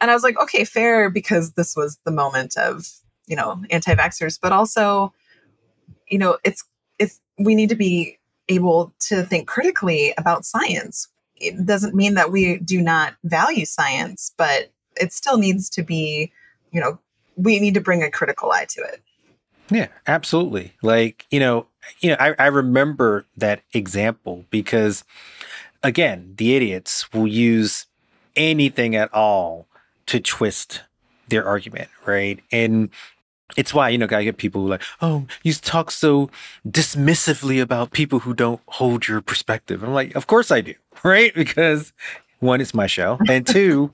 [0.00, 2.90] And I was like, "Okay, fair," because this was the moment of
[3.26, 5.12] you know anti-vaxxers, but also
[6.08, 6.64] you know, it's
[6.98, 8.18] it's we need to be
[8.48, 11.08] able to think critically about science.
[11.36, 16.32] It doesn't mean that we do not value science, but it still needs to be,
[16.70, 16.98] you know,
[17.36, 19.02] we need to bring a critical eye to it.
[19.70, 20.74] Yeah, absolutely.
[20.82, 21.66] Like, you know,
[22.00, 25.04] you know, I, I remember that example because
[25.82, 27.86] again, the idiots will use
[28.34, 29.66] anything at all
[30.06, 30.82] to twist
[31.28, 32.40] their argument, right?
[32.52, 32.90] And
[33.56, 36.30] it's why you know I get people who like, oh, you talk so
[36.66, 39.82] dismissively about people who don't hold your perspective.
[39.82, 40.74] I'm like, of course I do,
[41.04, 41.34] right?
[41.34, 41.92] Because
[42.40, 43.92] one, it's my show, and two,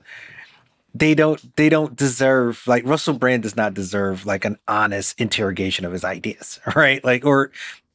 [0.93, 5.85] they don't they don't deserve like Russell Brand does not deserve like an honest interrogation
[5.85, 7.03] of his ideas, right?
[7.03, 7.51] Like or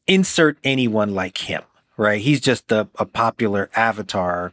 [0.07, 1.63] insert anyone like him,
[1.97, 2.21] right?
[2.21, 4.53] He's just a, a popular avatar,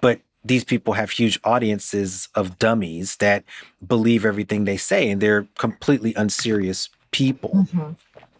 [0.00, 3.44] but these people have huge audiences of dummies that
[3.86, 7.92] believe everything they say and they're completely unserious people mm-hmm.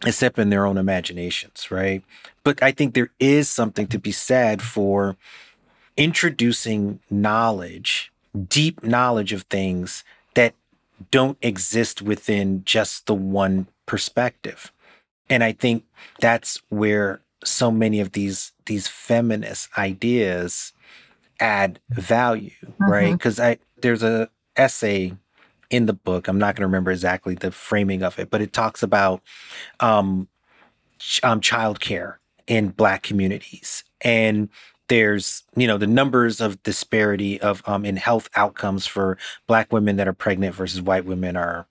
[0.05, 2.03] except in their own imaginations, right?
[2.43, 5.15] But I think there is something to be said for
[5.95, 10.03] introducing knowledge, deep knowledge of things
[10.33, 10.55] that
[11.11, 14.71] don't exist within just the one perspective.
[15.29, 15.85] And I think
[16.19, 20.73] that's where so many of these these feminist ideas
[21.39, 22.91] add value, mm-hmm.
[22.91, 23.11] right?
[23.11, 25.13] Because I there's a essay
[25.69, 26.27] in the book.
[26.27, 29.21] I'm not going to remember exactly the framing of it, but it talks about
[29.79, 30.27] um,
[30.99, 32.15] ch- um childcare
[32.47, 34.49] in Black communities and
[34.93, 39.17] there's you know the numbers of disparity of um in health outcomes for
[39.47, 41.65] black women that are pregnant versus white women are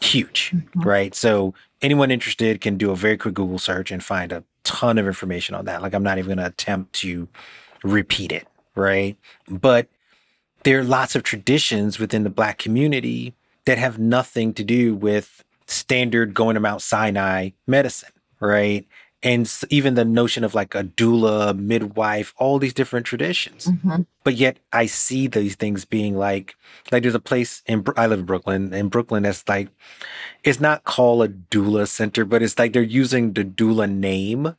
[0.00, 0.80] huge mm-hmm.
[0.82, 1.14] right?
[1.14, 1.52] So
[1.82, 5.56] anyone interested can do a very quick google search and find a ton of information
[5.56, 5.82] on that.
[5.82, 7.28] Like i'm not even going to attempt to
[7.82, 8.46] repeat it
[8.76, 9.16] right?
[9.48, 9.88] But
[10.62, 15.44] there are lots of traditions within the black community that have nothing to do with
[15.66, 18.10] standard going to mount sinai medicine
[18.40, 18.86] right
[19.22, 23.66] and even the notion of like a doula, midwife, all these different traditions.
[23.66, 24.02] Mm-hmm.
[24.24, 26.54] But yet I see these things being like,
[26.90, 29.68] like there's a place in, I live in Brooklyn, in Brooklyn that's like,
[30.42, 34.56] it's not called a doula center, but it's like they're using the doula name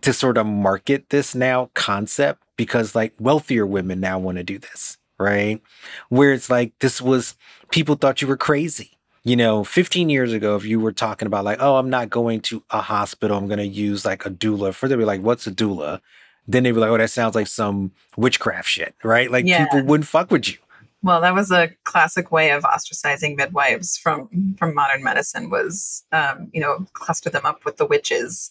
[0.00, 4.58] to sort of market this now concept because like wealthier women now want to do
[4.58, 5.60] this, right?
[6.08, 7.36] Where it's like, this was,
[7.70, 11.44] people thought you were crazy you know, 15 years ago, if you were talking about
[11.44, 14.72] like, oh, I'm not going to a hospital, I'm going to use like a doula,
[14.72, 16.00] for they'd be like, what's a doula?
[16.48, 19.30] Then they'd be like, oh, that sounds like some witchcraft shit, right?
[19.30, 19.64] Like yeah.
[19.64, 20.56] people wouldn't fuck with you.
[21.02, 26.50] Well, that was a classic way of ostracizing midwives from from modern medicine was, um,
[26.52, 28.50] you know, cluster them up with the witches,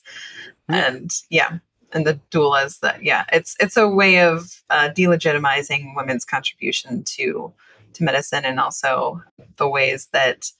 [0.67, 1.59] and yeah,
[1.93, 2.80] and the doulas.
[2.80, 7.53] That yeah, it's it's a way of uh, delegitimizing women's contribution to
[7.94, 9.22] to medicine and also
[9.58, 10.52] the ways that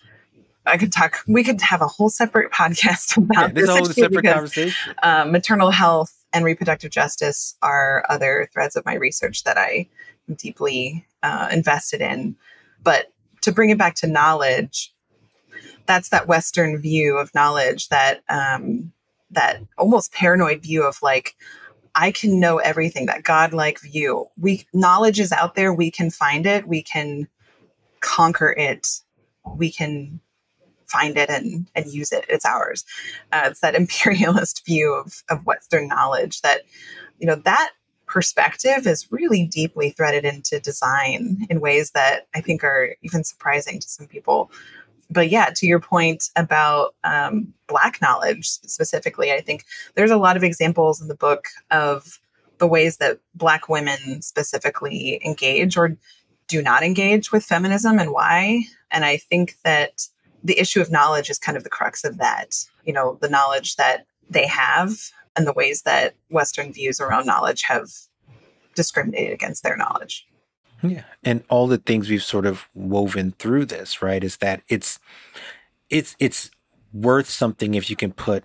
[0.66, 1.20] I could talk.
[1.28, 3.70] We could have a whole separate podcast about yeah, this.
[3.70, 4.96] Whole separate because, conversation.
[5.04, 9.88] Um, maternal health and reproductive justice are other threads of my research that I
[10.28, 12.36] am deeply uh, invested in.
[12.84, 13.12] But
[13.42, 14.94] to bring it back to knowledge,
[15.86, 18.92] that's that Western view of knowledge that um,
[19.32, 21.36] that almost paranoid view of like
[21.96, 24.28] I can know everything, that godlike view.
[24.38, 27.28] We knowledge is out there, we can find it, we can
[28.00, 29.02] conquer it,
[29.56, 30.20] we can
[30.88, 32.26] find it and, and use it.
[32.30, 32.86] It's ours.
[33.32, 36.62] Uh, it's that imperialist view of, of Western knowledge that,
[37.20, 37.72] you know, that
[38.10, 43.80] perspective is really deeply threaded into design in ways that I think are even surprising
[43.80, 44.52] to some people
[45.10, 50.38] but yeah, to your point about um, Black knowledge specifically, I think there's a lot
[50.38, 52.20] of examples in the book of
[52.60, 55.98] the ways that Black women specifically engage or
[56.48, 58.64] do not engage with feminism and why.
[58.92, 60.08] And I think that
[60.44, 62.56] the issue of knowledge is kind of the crux of that.
[62.86, 67.64] You know, the knowledge that they have and the ways that Western views around knowledge
[67.64, 67.90] have
[68.76, 70.28] discriminated against their knowledge.
[70.82, 71.04] Yeah.
[71.24, 75.00] And all the things we've sort of woven through this, right, is that it's
[75.90, 76.52] it's it's
[76.94, 78.44] worth something if you can put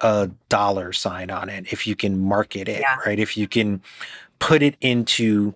[0.00, 2.96] a dollar sign on it, if you can market it, yeah.
[3.06, 3.18] right?
[3.18, 3.82] If you can
[4.38, 5.54] put it into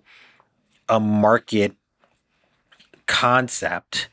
[0.87, 1.75] a market
[3.07, 4.09] concept,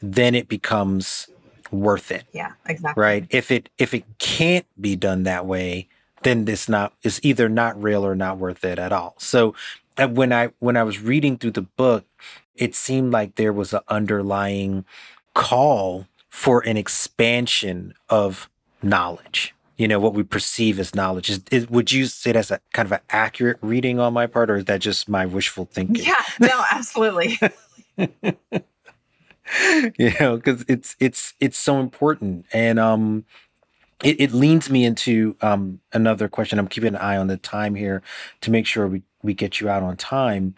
[0.00, 1.28] then it becomes
[1.70, 2.24] worth it.
[2.32, 3.00] Yeah, exactly.
[3.00, 3.26] Right?
[3.30, 5.88] If it if it can't be done that way,
[6.22, 9.14] then it's not it's either not real or not worth it at all.
[9.18, 9.54] So
[9.98, 12.04] when I when I was reading through the book,
[12.54, 14.84] it seemed like there was an underlying
[15.34, 18.50] call for an expansion of
[18.82, 19.54] knowledge.
[19.76, 21.28] You know what we perceive as knowledge.
[21.28, 24.50] Is, is would you say that's a kind of an accurate reading on my part,
[24.50, 26.04] or is that just my wishful thinking?
[26.04, 27.38] Yeah, no, absolutely.
[29.98, 33.26] you know, because it's it's it's so important, and um,
[34.02, 36.58] it, it leads me into um another question.
[36.58, 38.02] I'm keeping an eye on the time here
[38.40, 40.54] to make sure we we get you out on time.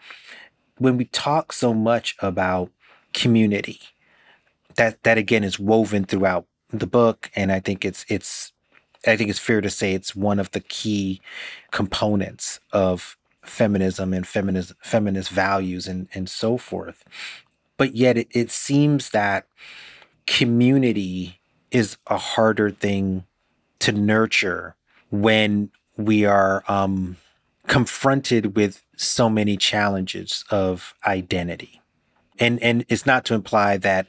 [0.77, 2.71] When we talk so much about
[3.13, 3.81] community,
[4.75, 8.53] that that again is woven throughout the book, and I think it's it's
[9.07, 11.21] I think it's fair to say it's one of the key
[11.71, 17.03] components of feminism and feminist feminist values and and so forth.
[17.77, 19.47] But yet it, it seems that
[20.27, 21.39] community
[21.71, 23.25] is a harder thing
[23.79, 24.75] to nurture
[25.09, 27.17] when we are um,
[27.69, 31.81] confronted with so many challenges of identity.
[32.37, 34.07] And and it's not to imply that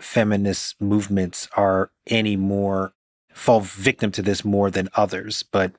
[0.00, 2.92] feminist movements are any more
[3.32, 5.72] fall victim to this more than others, but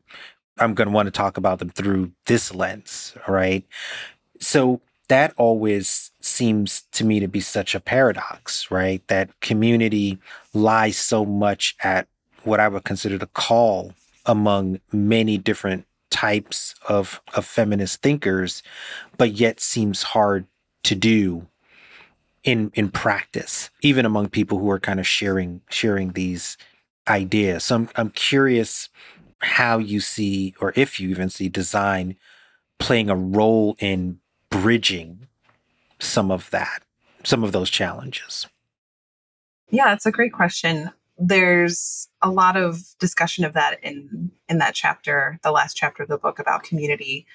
[0.58, 3.66] I'm going to want to talk about them through this lens, right?
[4.40, 9.06] So that always seems to me to be such a paradox, right?
[9.08, 10.18] That community
[10.54, 12.08] lies so much at
[12.44, 13.94] what I would consider the call
[14.26, 15.86] among many different
[16.16, 18.64] types of, of feminist thinkers,
[19.18, 20.48] but yet seems hard
[20.84, 21.48] to do
[22.44, 26.58] in in practice, even among people who are kind of sharing sharing these
[27.08, 27.66] ideas.
[27.66, 28.90] So I'm I'm curious
[29.40, 32.16] how you see, or if you even see design
[32.80, 35.28] playing a role in bridging
[36.00, 36.84] some of that,
[37.24, 38.48] some of those challenges?
[39.70, 40.92] Yeah, it's a great question.
[41.18, 46.10] There's a lot of discussion of that in in that chapter, the last chapter of
[46.10, 47.26] the book about community,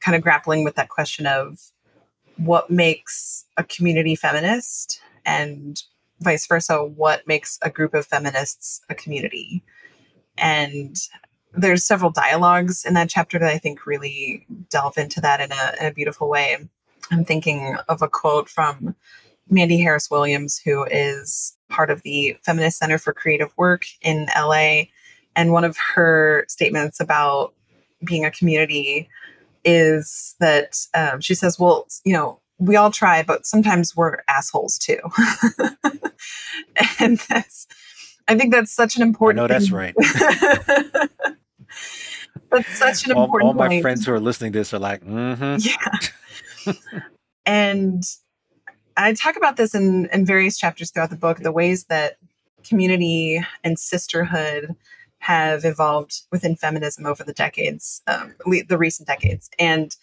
[0.00, 1.58] kind of grappling with that question of
[2.36, 5.82] what makes a community feminist and
[6.20, 9.62] vice versa, what makes a group of feminists a community.
[10.36, 10.96] And
[11.52, 15.72] there's several dialogues in that chapter that I think really delve into that in a,
[15.80, 16.56] in a beautiful way.
[17.10, 18.94] I'm thinking of a quote from
[19.50, 24.82] Mandy Harris Williams, who is part of the Feminist Center for Creative Work in LA.
[25.36, 27.54] And one of her statements about
[28.04, 29.08] being a community
[29.64, 34.78] is that um, she says, well, you know, we all try, but sometimes we're assholes
[34.78, 34.98] too.
[37.00, 37.66] and that's,
[38.26, 39.42] I think that's such an important.
[39.42, 39.94] No, that's right.
[42.50, 43.42] that's such an important.
[43.42, 45.56] All, all my friends who are listening to this are like, mm-hmm.
[45.60, 46.72] yeah.
[47.46, 48.02] and
[48.98, 52.18] I talk about this in in various chapters throughout the book, the ways that
[52.64, 54.74] community and sisterhood
[55.20, 58.34] have evolved within feminism over the decades, um,
[58.68, 59.96] the recent decades, and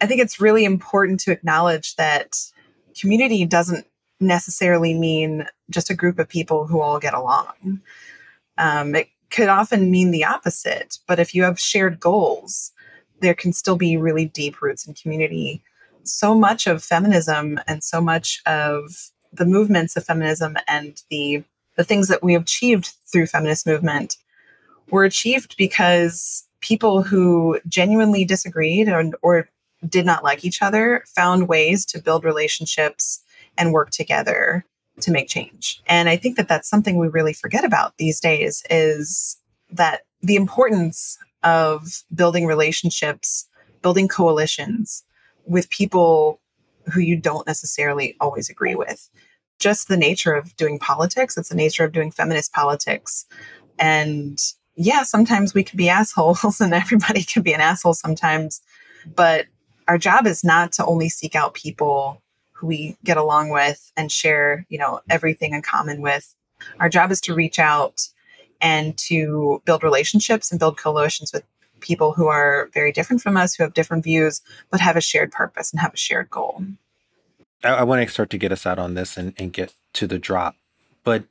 [0.00, 2.36] I think it's really important to acknowledge that
[2.98, 3.86] community doesn't
[4.18, 7.80] necessarily mean just a group of people who all get along.
[8.58, 12.72] Um, it could often mean the opposite, but if you have shared goals,
[13.20, 15.62] there can still be really deep roots in community.
[16.04, 21.44] So much of feminism and so much of the movements of feminism and the
[21.76, 24.16] the things that we achieved through feminist movement
[24.90, 29.48] were achieved because people who genuinely disagreed or, or
[29.88, 33.20] did not like each other found ways to build relationships
[33.56, 34.64] and work together
[35.00, 35.80] to make change.
[35.86, 39.38] And I think that that's something we really forget about these days is
[39.70, 43.48] that the importance of building relationships,
[43.80, 45.02] building coalitions
[45.46, 46.40] with people
[46.92, 49.08] who you don't necessarily always agree with.
[49.58, 53.26] Just the nature of doing politics, it's the nature of doing feminist politics.
[53.78, 54.40] And
[54.76, 58.60] yeah, sometimes we can be assholes and everybody can be an asshole sometimes,
[59.14, 59.46] but
[59.88, 62.22] our job is not to only seek out people
[62.52, 66.34] who we get along with and share, you know, everything in common with.
[66.78, 68.08] Our job is to reach out
[68.60, 71.42] and to build relationships and build coalitions with
[71.80, 75.32] people who are very different from us, who have different views, but have a shared
[75.32, 76.62] purpose and have a shared goal.
[77.64, 80.06] I, I want to start to get us out on this and, and get to
[80.06, 80.56] the drop,
[81.04, 81.24] but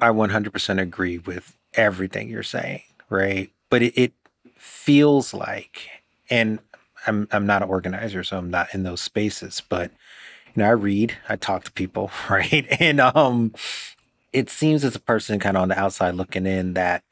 [0.00, 3.50] I 100% agree with everything you're saying, right?
[3.70, 4.12] But it, it
[4.56, 5.88] feels like,
[6.30, 6.58] and
[7.06, 9.62] I'm I'm not an organizer, so I'm not in those spaces.
[9.68, 9.90] But
[10.54, 12.66] you know, I read, I talk to people, right?
[12.80, 13.54] And um,
[14.32, 17.04] it seems as a person kind of on the outside looking in that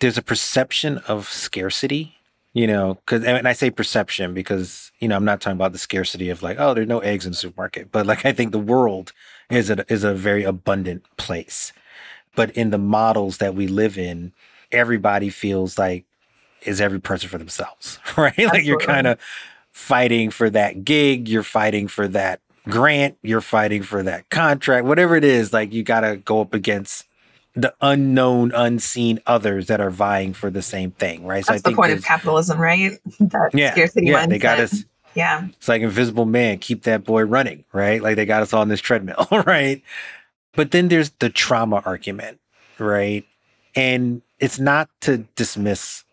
[0.00, 2.12] there's a perception of scarcity.
[2.52, 5.78] You know, because and I say perception because you know I'm not talking about the
[5.78, 8.58] scarcity of like oh there's no eggs in the supermarket, but like I think the
[8.58, 9.12] world
[9.50, 11.74] is a is a very abundant place.
[12.34, 14.32] But in the models that we live in,
[14.72, 16.06] everybody feels like
[16.62, 18.30] is every person for themselves, right?
[18.30, 18.58] Absolutely.
[18.58, 19.18] Like you're kind of
[19.72, 25.16] fighting for that gig, you're fighting for that grant, you're fighting for that contract, whatever
[25.16, 27.05] it is, like you got to go up against
[27.56, 31.44] the unknown, unseen others that are vying for the same thing, right?
[31.44, 32.98] That's so the point of capitalism, right?
[33.18, 34.28] That yeah, scarcity yeah, mindset.
[34.28, 34.84] they got us.
[35.14, 38.02] Yeah, it's like Invisible Man, keep that boy running, right?
[38.02, 39.82] Like they got us on this treadmill, right?
[40.54, 42.40] But then there's the trauma argument,
[42.78, 43.24] right?
[43.74, 46.04] And it's not to dismiss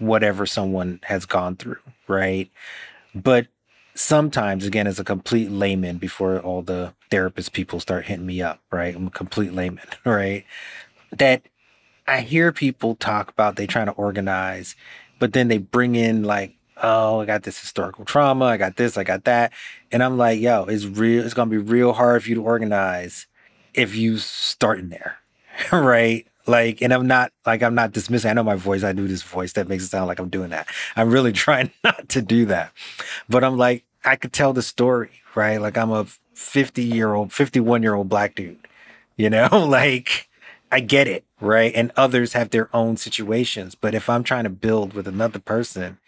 [0.00, 1.78] whatever someone has gone through,
[2.08, 2.50] right?
[3.14, 3.46] But
[3.94, 8.60] sometimes, again, as a complete layman, before all the therapist people start hitting me up,
[8.70, 8.94] right?
[8.94, 10.44] I'm a complete layman, right?
[11.10, 11.42] That
[12.06, 14.76] I hear people talk about they trying to organize,
[15.18, 18.96] but then they bring in like, oh, I got this historical trauma, I got this,
[18.96, 19.52] I got that.
[19.92, 23.26] And I'm like, yo, it's real, it's gonna be real hard for you to organize
[23.74, 25.18] if you start in there.
[25.72, 26.26] right?
[26.46, 28.30] Like, and I'm not like I'm not dismissing.
[28.30, 28.82] I know my voice.
[28.82, 30.66] I do this voice that makes it sound like I'm doing that.
[30.96, 32.72] I'm really trying not to do that,
[33.28, 35.60] but I'm like I could tell the story, right?
[35.60, 38.58] Like I'm a 50 year old, 51 year old black dude,
[39.16, 40.28] you know, like
[40.70, 41.72] I get it, right?
[41.74, 45.98] And others have their own situations, but if I'm trying to build with another person,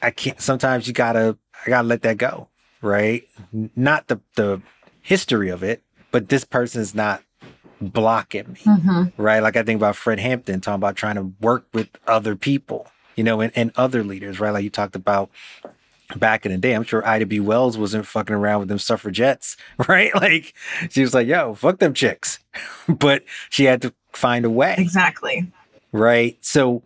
[0.00, 0.40] I can't.
[0.40, 2.48] Sometimes you gotta, I gotta let that go,
[2.80, 3.28] right?
[3.52, 4.62] Not the the
[5.02, 7.22] history of it, but this person's not
[7.80, 9.22] blocking me, Mm-hmm.
[9.22, 9.42] right?
[9.42, 13.24] Like I think about Fred Hampton talking about trying to work with other people, you
[13.24, 14.50] know, and, and other leaders, right?
[14.52, 15.30] Like you talked about
[16.16, 16.72] back in the day.
[16.72, 17.38] I'm sure Ida B.
[17.40, 19.56] Wells wasn't fucking around with them suffragettes,
[19.88, 20.14] right?
[20.14, 20.54] Like
[20.90, 22.38] she was like, yo, fuck them chicks.
[22.88, 25.50] but she had to find a way, Exactly.
[25.92, 26.36] right?
[26.40, 26.82] So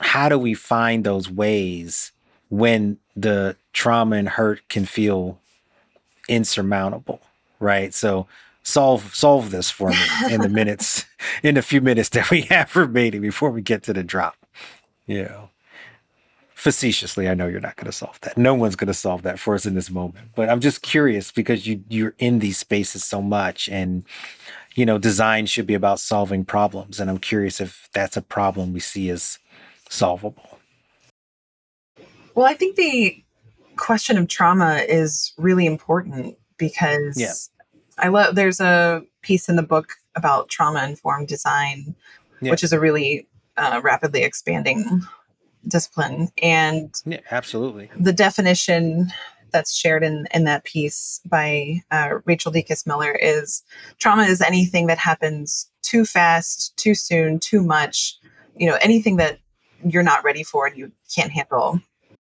[0.00, 2.12] how do we find those ways
[2.48, 5.38] when the trauma and hurt can feel
[6.28, 7.20] insurmountable,
[7.60, 7.92] right?
[7.94, 8.26] So
[8.66, 9.96] solve solve this for me
[10.30, 11.06] in the minutes
[11.42, 14.36] in the few minutes that we have remaining before we get to the drop.
[15.06, 15.50] You know.
[16.54, 18.36] Facetiously, I know you're not going to solve that.
[18.36, 20.30] No one's going to solve that for us in this moment.
[20.34, 24.04] But I'm just curious because you you're in these spaces so much and
[24.74, 28.72] you know, design should be about solving problems and I'm curious if that's a problem
[28.72, 29.38] we see as
[29.88, 30.58] solvable.
[32.34, 33.22] Well, I think the
[33.76, 37.32] question of trauma is really important because Yeah.
[37.98, 41.94] I love there's a piece in the book about trauma informed design,
[42.40, 42.50] Yeah.
[42.50, 43.26] which is a really
[43.56, 45.02] uh, rapidly expanding
[45.66, 46.28] discipline.
[46.42, 47.90] And Yeah, absolutely.
[47.98, 49.08] the definition
[49.50, 53.62] that's shared in, in that piece by uh, Rachel Deakes Miller is
[53.98, 58.18] trauma is anything that happens too fast, too soon, too much,
[58.56, 59.38] you know, anything that
[59.84, 61.80] you're not ready for and you can't handle.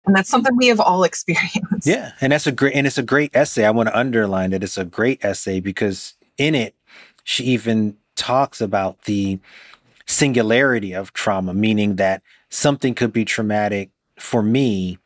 [0.06, 1.86] And that's something we have all experienced.
[1.86, 3.64] Yeah, and that's a great and it's a great essay.
[3.64, 6.74] I want to underline that it's a great essay because in it
[7.24, 9.38] she even talks about the
[10.06, 14.98] singularity of trauma, meaning that something could be traumatic for me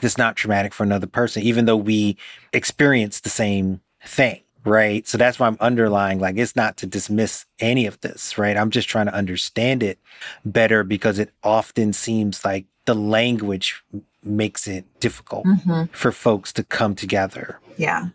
[0.00, 2.16] that's not traumatic for another person, even though we
[2.52, 4.42] experience the same thing.
[4.62, 5.08] Right.
[5.08, 8.58] So that's why I'm underlying like it's not to dismiss any of this, right?
[8.58, 9.98] I'm just trying to understand it
[10.44, 13.84] better because it often seems like the language
[14.24, 15.88] makes it difficult Mhm.
[15.92, 17.60] for folks to come together.
[17.76, 18.08] Yeah.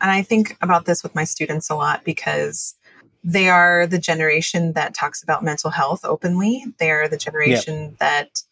[0.00, 2.74] And I think about this with my students a lot because
[3.22, 6.64] they are the generation that talks about mental health openly.
[6.80, 8.42] They're the generation that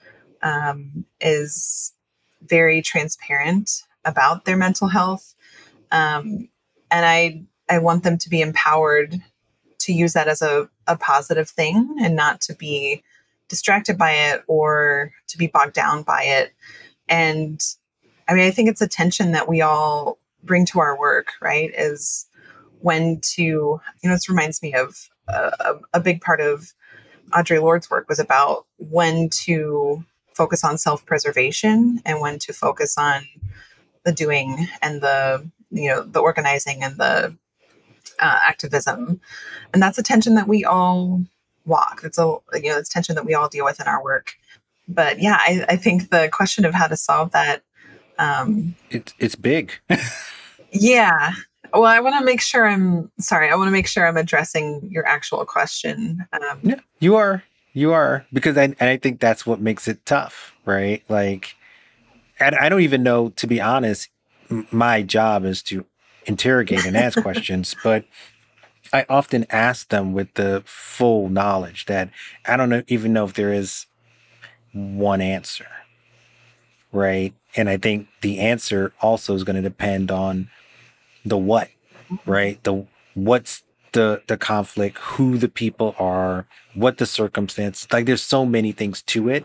[0.43, 1.93] um, is
[2.43, 5.35] very transparent about their mental health.
[5.91, 6.51] Um,
[6.89, 9.21] and I, I want them to be empowered
[9.81, 13.03] to use that as a, a positive thing and not to be
[13.49, 16.53] distracted by it or to be bogged down by it.
[17.09, 17.61] And
[18.29, 21.71] I mean, I think it's a tension that we all bring to our work, right?
[21.77, 22.27] Is
[22.81, 26.75] when to, you know, this reminds me of a, a, big part of
[27.31, 32.99] Audre Lorde's work was about when to focus on self preservation and when to focus
[32.99, 33.27] on
[34.05, 37.35] the doing and the, you know, the organizing and the
[38.19, 39.21] uh, activism.
[39.73, 41.25] And that's a tension that we all
[41.67, 42.01] walk.
[42.05, 44.35] It's a, you know, it's tension that we all deal with in our work.
[44.87, 47.63] But yeah, I, I think the question of how to solve that
[48.19, 49.73] um, It's it's big.
[50.73, 51.33] yeah.
[51.73, 53.51] Well, I want to make sure I'm sorry.
[53.51, 56.25] I want to make sure I'm addressing your actual question.
[56.33, 57.43] Um, Yeah, you are.
[57.73, 61.03] You are because I, and I think that's what makes it tough, right?
[61.09, 61.57] Like,
[62.39, 64.09] and I don't even know, to be honest.
[64.51, 65.85] m- My job is to
[66.27, 68.05] interrogate and ask questions, but
[68.95, 72.11] I often ask them with the full knowledge that
[72.47, 73.87] I don't know, even know if there is
[74.73, 75.67] one answer,
[76.93, 77.35] right?
[77.57, 80.49] And I think the answer also is going to depend on
[81.25, 81.71] the what,
[82.25, 82.63] right?
[82.63, 83.65] The what's
[83.95, 87.89] the the conflict, who the people are, what the circumstance.
[87.93, 89.45] Like there's so many things to it.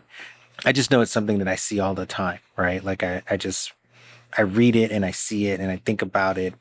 [0.63, 2.83] I just know it's something that I see all the time, right?
[2.83, 3.73] Like I, I just
[4.37, 6.53] I read it and I see it and I think about it.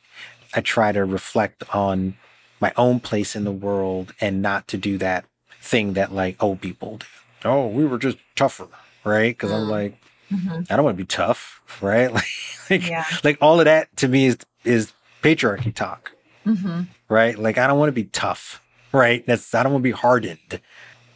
[0.54, 2.16] I try to reflect on
[2.60, 5.24] my own place in the world and not to do that
[5.60, 7.06] thing that like old people do.
[7.44, 8.68] Oh, we were just tougher,
[9.04, 9.36] right?
[9.36, 9.70] Because I'm Mm.
[9.70, 9.98] like,
[10.32, 10.66] mhm.
[10.70, 12.10] I don't want to be tough, right?
[12.18, 12.24] Like,
[12.70, 13.04] like, Yeah.
[13.24, 14.92] like all of that to me is is
[15.22, 16.12] patriarchy talk,
[16.46, 16.86] Mhm.
[17.08, 17.38] right?
[17.38, 18.60] Like I don't want to be tough,
[18.92, 19.24] right?
[19.26, 20.60] That's I don't want to be hardened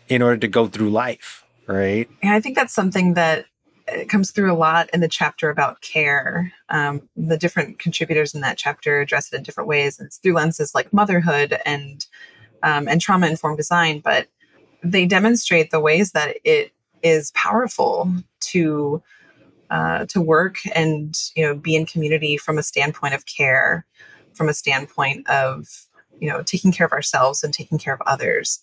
[0.09, 2.09] in order to go through life, right?
[2.23, 3.47] And I think that's something that
[3.93, 6.53] uh, comes through a lot in the chapter about care.
[6.69, 10.75] Um, the different contributors in that chapter address it in different ways, it's through lenses
[10.75, 12.07] like motherhood and
[12.63, 14.01] um, and trauma informed design.
[14.01, 14.29] But
[14.83, 16.73] they demonstrate the ways that it
[17.03, 19.03] is powerful to
[19.71, 23.87] uh, to work and you know be in community from a standpoint of care,
[24.35, 25.87] from a standpoint of
[26.21, 28.63] you know taking care of ourselves and taking care of others.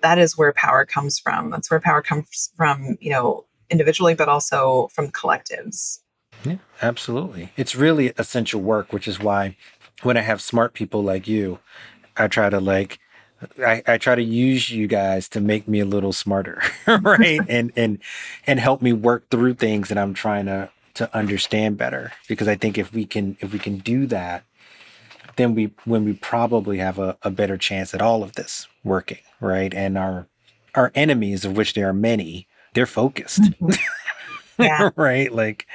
[0.00, 1.50] That is where power comes from.
[1.50, 2.96] That's where power comes from.
[3.00, 6.00] You know individually, but also from collectives.
[6.44, 7.52] Yeah, absolutely.
[7.56, 9.56] It's really essential work, which is why
[10.02, 11.58] when I have smart people like you,
[12.16, 12.98] I try to like
[13.64, 17.40] I, I try to use you guys to make me a little smarter, right?
[17.48, 17.98] and and
[18.46, 22.56] and help me work through things that I'm trying to to understand better because I
[22.56, 24.44] think if we can if we can do that,
[25.36, 29.18] then we when we probably have a, a better chance at all of this working,
[29.40, 29.72] right?
[29.72, 30.26] And our
[30.74, 33.42] our enemies, of which there are many, they're focused.
[33.42, 33.78] Mhm.
[34.60, 34.90] Yeah.
[34.96, 35.32] right?
[35.32, 35.66] Like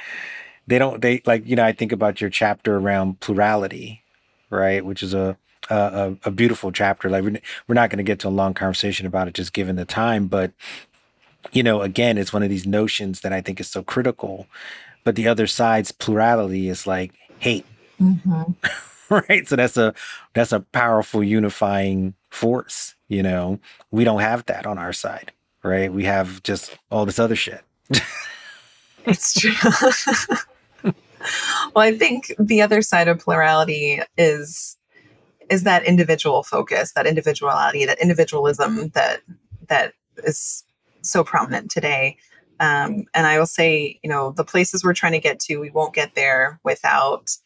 [0.66, 4.02] they don't they like, you know, I think about your chapter around plurality,
[4.50, 4.84] right?
[4.84, 5.38] Which is a
[5.70, 7.08] a, a beautiful chapter.
[7.08, 9.76] Like we're, we're not going to get to a long conversation about it just given
[9.76, 10.52] the time, but
[11.52, 14.46] you know, again, it's one of these notions that I think is so critical.
[15.04, 17.66] But the other side's plurality is like hate,
[18.00, 18.54] Mhm.
[19.10, 19.46] right?
[19.48, 19.94] So that's a
[20.34, 22.94] that's a powerful unifying force.
[23.08, 25.32] You know, we don't have that on our side,
[25.64, 25.92] right?
[25.92, 27.62] We have just all this other shit.
[29.06, 29.52] It's true.
[31.74, 34.76] well, I think the other side of plurality is
[35.50, 39.20] is that individual focus, that individuality, that individualism that
[39.68, 40.64] that is
[41.02, 42.16] so prominent today.
[42.60, 45.70] Um, and I will say, you know, the places we're trying to get to, we
[45.70, 47.36] won't get there without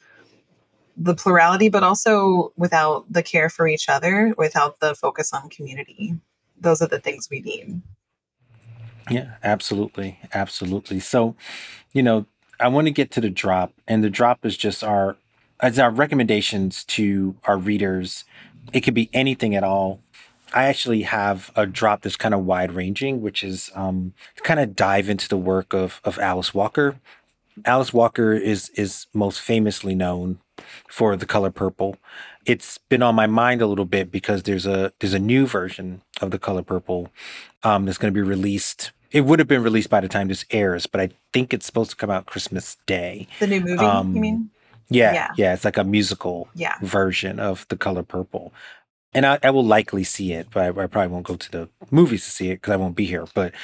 [0.97, 6.15] the plurality, but also without the care for each other, without the focus on community.
[6.61, 7.83] Those are the things we need.
[9.11, 10.19] Yeah, absolutely.
[10.35, 11.01] Absolutely.
[11.01, 11.35] So,
[11.93, 12.27] you know,
[12.61, 15.17] I want to get to the drop, and the drop is just our
[15.61, 18.25] as our recommendations to our readers.
[18.73, 20.01] It could be anything at all.
[20.55, 24.75] I actually have a drop that's kind of wide ranging, which is um, kind of
[24.77, 26.97] dive into the work of of Alice Walker.
[27.65, 30.39] Alice Walker is is most famously known
[30.89, 31.97] for The Color Purple.
[32.47, 36.03] It's been on my mind a little bit because there's a there's a new version
[36.21, 37.11] of The Color Purple
[37.63, 38.93] um, that's going to be released.
[39.11, 41.91] It would have been released by the time this airs, but I think it's supposed
[41.91, 43.27] to come out Christmas Day.
[43.41, 44.51] The new movie, Um, you mean?
[44.91, 45.29] Yeah, Yeah.
[45.37, 46.75] yeah, it's like a musical Yeah.
[46.83, 48.53] version of The Color Purple.
[49.15, 51.69] And I, I will likely see it, but I, I probably won't go to the
[51.91, 53.27] movies to see it because I won't be here.
[53.35, 53.55] But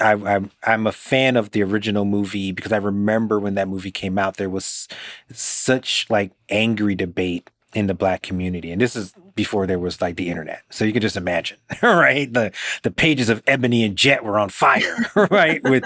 [0.00, 3.90] I, I'm I'm a fan of the original movie because I remember when that movie
[3.92, 4.88] came out, there was
[5.32, 10.16] such like angry debate in the black community, and this is before there was like
[10.16, 10.62] the internet.
[10.68, 12.30] So you can just imagine, right?
[12.30, 12.52] The
[12.82, 15.62] the pages of Ebony and Jet were on fire, right?
[15.62, 15.84] With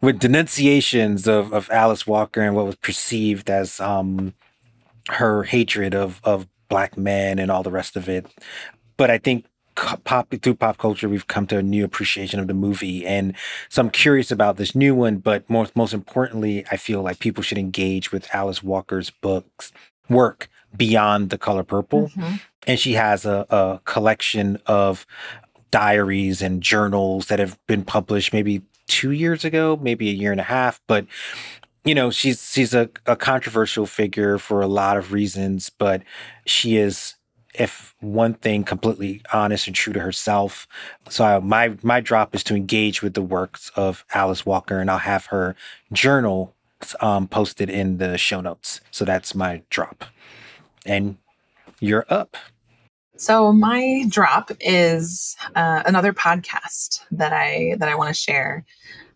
[0.00, 4.34] with denunciations of, of Alice Walker and what was perceived as um,
[5.08, 8.26] her hatred of of black men and all the rest of it.
[8.96, 12.54] But I think pop through pop culture, we've come to a new appreciation of the
[12.54, 13.34] movie, and
[13.68, 15.16] so I'm curious about this new one.
[15.16, 19.72] But most most importantly, I feel like people should engage with Alice Walker's books
[20.08, 22.40] work beyond the color purple Mhm.
[22.66, 25.06] and she has a, a collection of
[25.70, 30.40] diaries and journals that have been published maybe two years ago, maybe a year and
[30.40, 30.80] a half.
[30.86, 31.06] But
[31.84, 36.02] you know, she's she's a, a controversial figure for a lot of reasons, but
[36.44, 37.14] she is,
[37.54, 40.66] if one thing, completely honest and true to herself.
[41.08, 44.90] So I, my my drop is to engage with the works of Alice Walker, and
[44.90, 45.54] I'll have her
[45.92, 46.54] journal
[47.00, 48.80] um, posted in the show notes.
[48.90, 50.04] So that's my drop,
[50.86, 51.16] and
[51.80, 52.36] you're up.
[53.16, 58.64] So my drop is uh, another podcast that I that I want to share.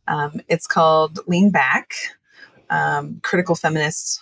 [0.08, 1.92] Um, it's called Lean Back,
[2.70, 4.20] um, Critical Feminist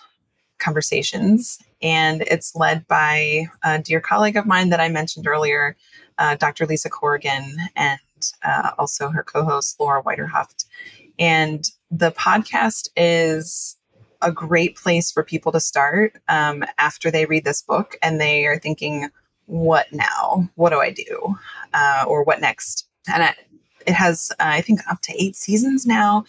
[0.59, 5.77] Conversations, and it's led by a dear colleague of mine that I mentioned earlier,
[6.17, 6.65] uh, Dr.
[6.65, 7.99] Lisa Corrigan, and
[8.43, 10.65] uh, also her co-host Laura Weiderhaft.
[11.17, 13.77] And the podcast is
[14.21, 18.45] a great place for people to start um, after they read this book and they
[18.45, 19.09] are thinking,
[19.45, 20.49] what now?
[20.55, 21.35] What do I do?
[21.73, 22.87] Uh, or what next?
[23.11, 23.35] And I,
[23.87, 26.25] it has, uh, I think, up to eight seasons now.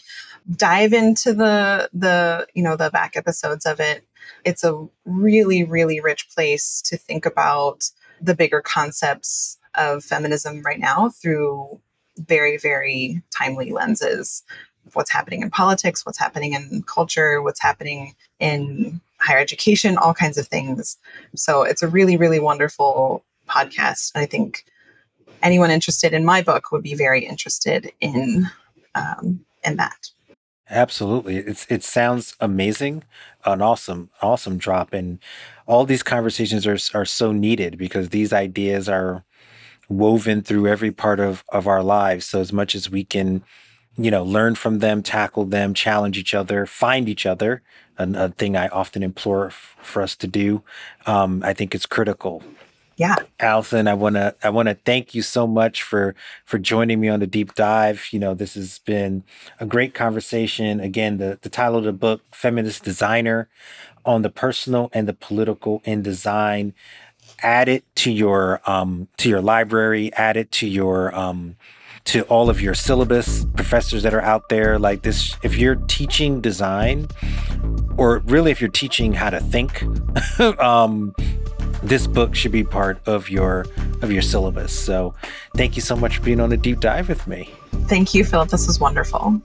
[0.56, 4.04] Dive into the the you know the back episodes of it.
[4.44, 10.80] It's a really really rich place to think about the bigger concepts of feminism right
[10.80, 11.80] now through
[12.18, 14.42] very very timely lenses
[14.92, 20.38] what's happening in politics, what's happening in culture, what's happening in higher education, all kinds
[20.38, 20.96] of things.
[21.34, 24.12] So it's a really, really wonderful podcast.
[24.14, 24.64] And I think
[25.42, 28.48] anyone interested in my book would be very interested in
[28.94, 30.10] um, in that.
[30.68, 31.36] Absolutely.
[31.38, 33.02] It's it sounds amazing,
[33.44, 34.92] an awesome, awesome drop.
[34.92, 35.18] And
[35.66, 39.24] all these conversations are are so needed because these ideas are
[39.88, 42.26] woven through every part of of our lives.
[42.26, 43.42] So as much as we can,
[44.04, 47.62] you know, learn from them, tackle them, challenge each other, find each other,
[47.98, 50.62] an- a thing I often implore f- for us to do,
[51.06, 52.42] um, I think it's critical.
[52.96, 53.16] Yeah.
[53.40, 57.08] Alison, I want to I want to thank you so much for for joining me
[57.08, 58.08] on the deep dive.
[58.12, 59.24] You know, this has been
[59.58, 60.80] a great conversation.
[60.80, 63.48] Again, the the title of the book, Feminist Designer,
[64.04, 66.74] on the personal and the political in design.
[67.42, 70.12] Add it to your um to your library.
[70.14, 71.56] Add it to your um
[72.04, 74.78] to all of your syllabus professors that are out there.
[74.78, 77.08] Like this, if you're teaching design,
[77.96, 79.82] or really if you're teaching how to think,
[80.60, 81.14] um,
[81.82, 83.66] this book should be part of your
[84.02, 84.72] of your syllabus.
[84.72, 85.14] So,
[85.56, 87.50] thank you so much for being on a deep dive with me.
[87.86, 88.48] Thank you, Philip.
[88.48, 89.40] This was wonderful.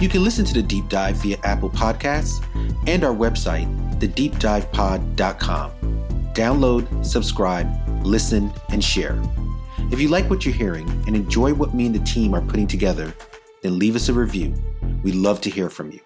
[0.00, 2.44] You can listen to the deep dive via Apple Podcasts
[2.86, 3.66] and our website,
[3.98, 5.97] thedeepdivepod.com.
[6.38, 7.66] Download, subscribe,
[8.06, 9.20] listen, and share.
[9.90, 12.68] If you like what you're hearing and enjoy what me and the team are putting
[12.68, 13.12] together,
[13.60, 14.54] then leave us a review.
[15.02, 15.98] We'd love to hear from you.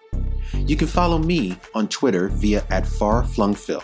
[0.54, 3.82] You can follow me on Twitter via at farflungphil.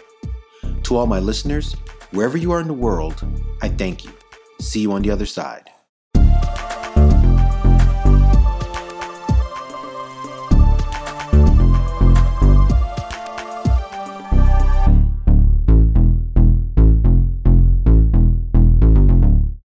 [0.85, 1.75] To all my listeners,
[2.13, 3.23] wherever you are in the world,
[3.61, 4.13] I thank you.
[4.59, 5.69] See you on the other side.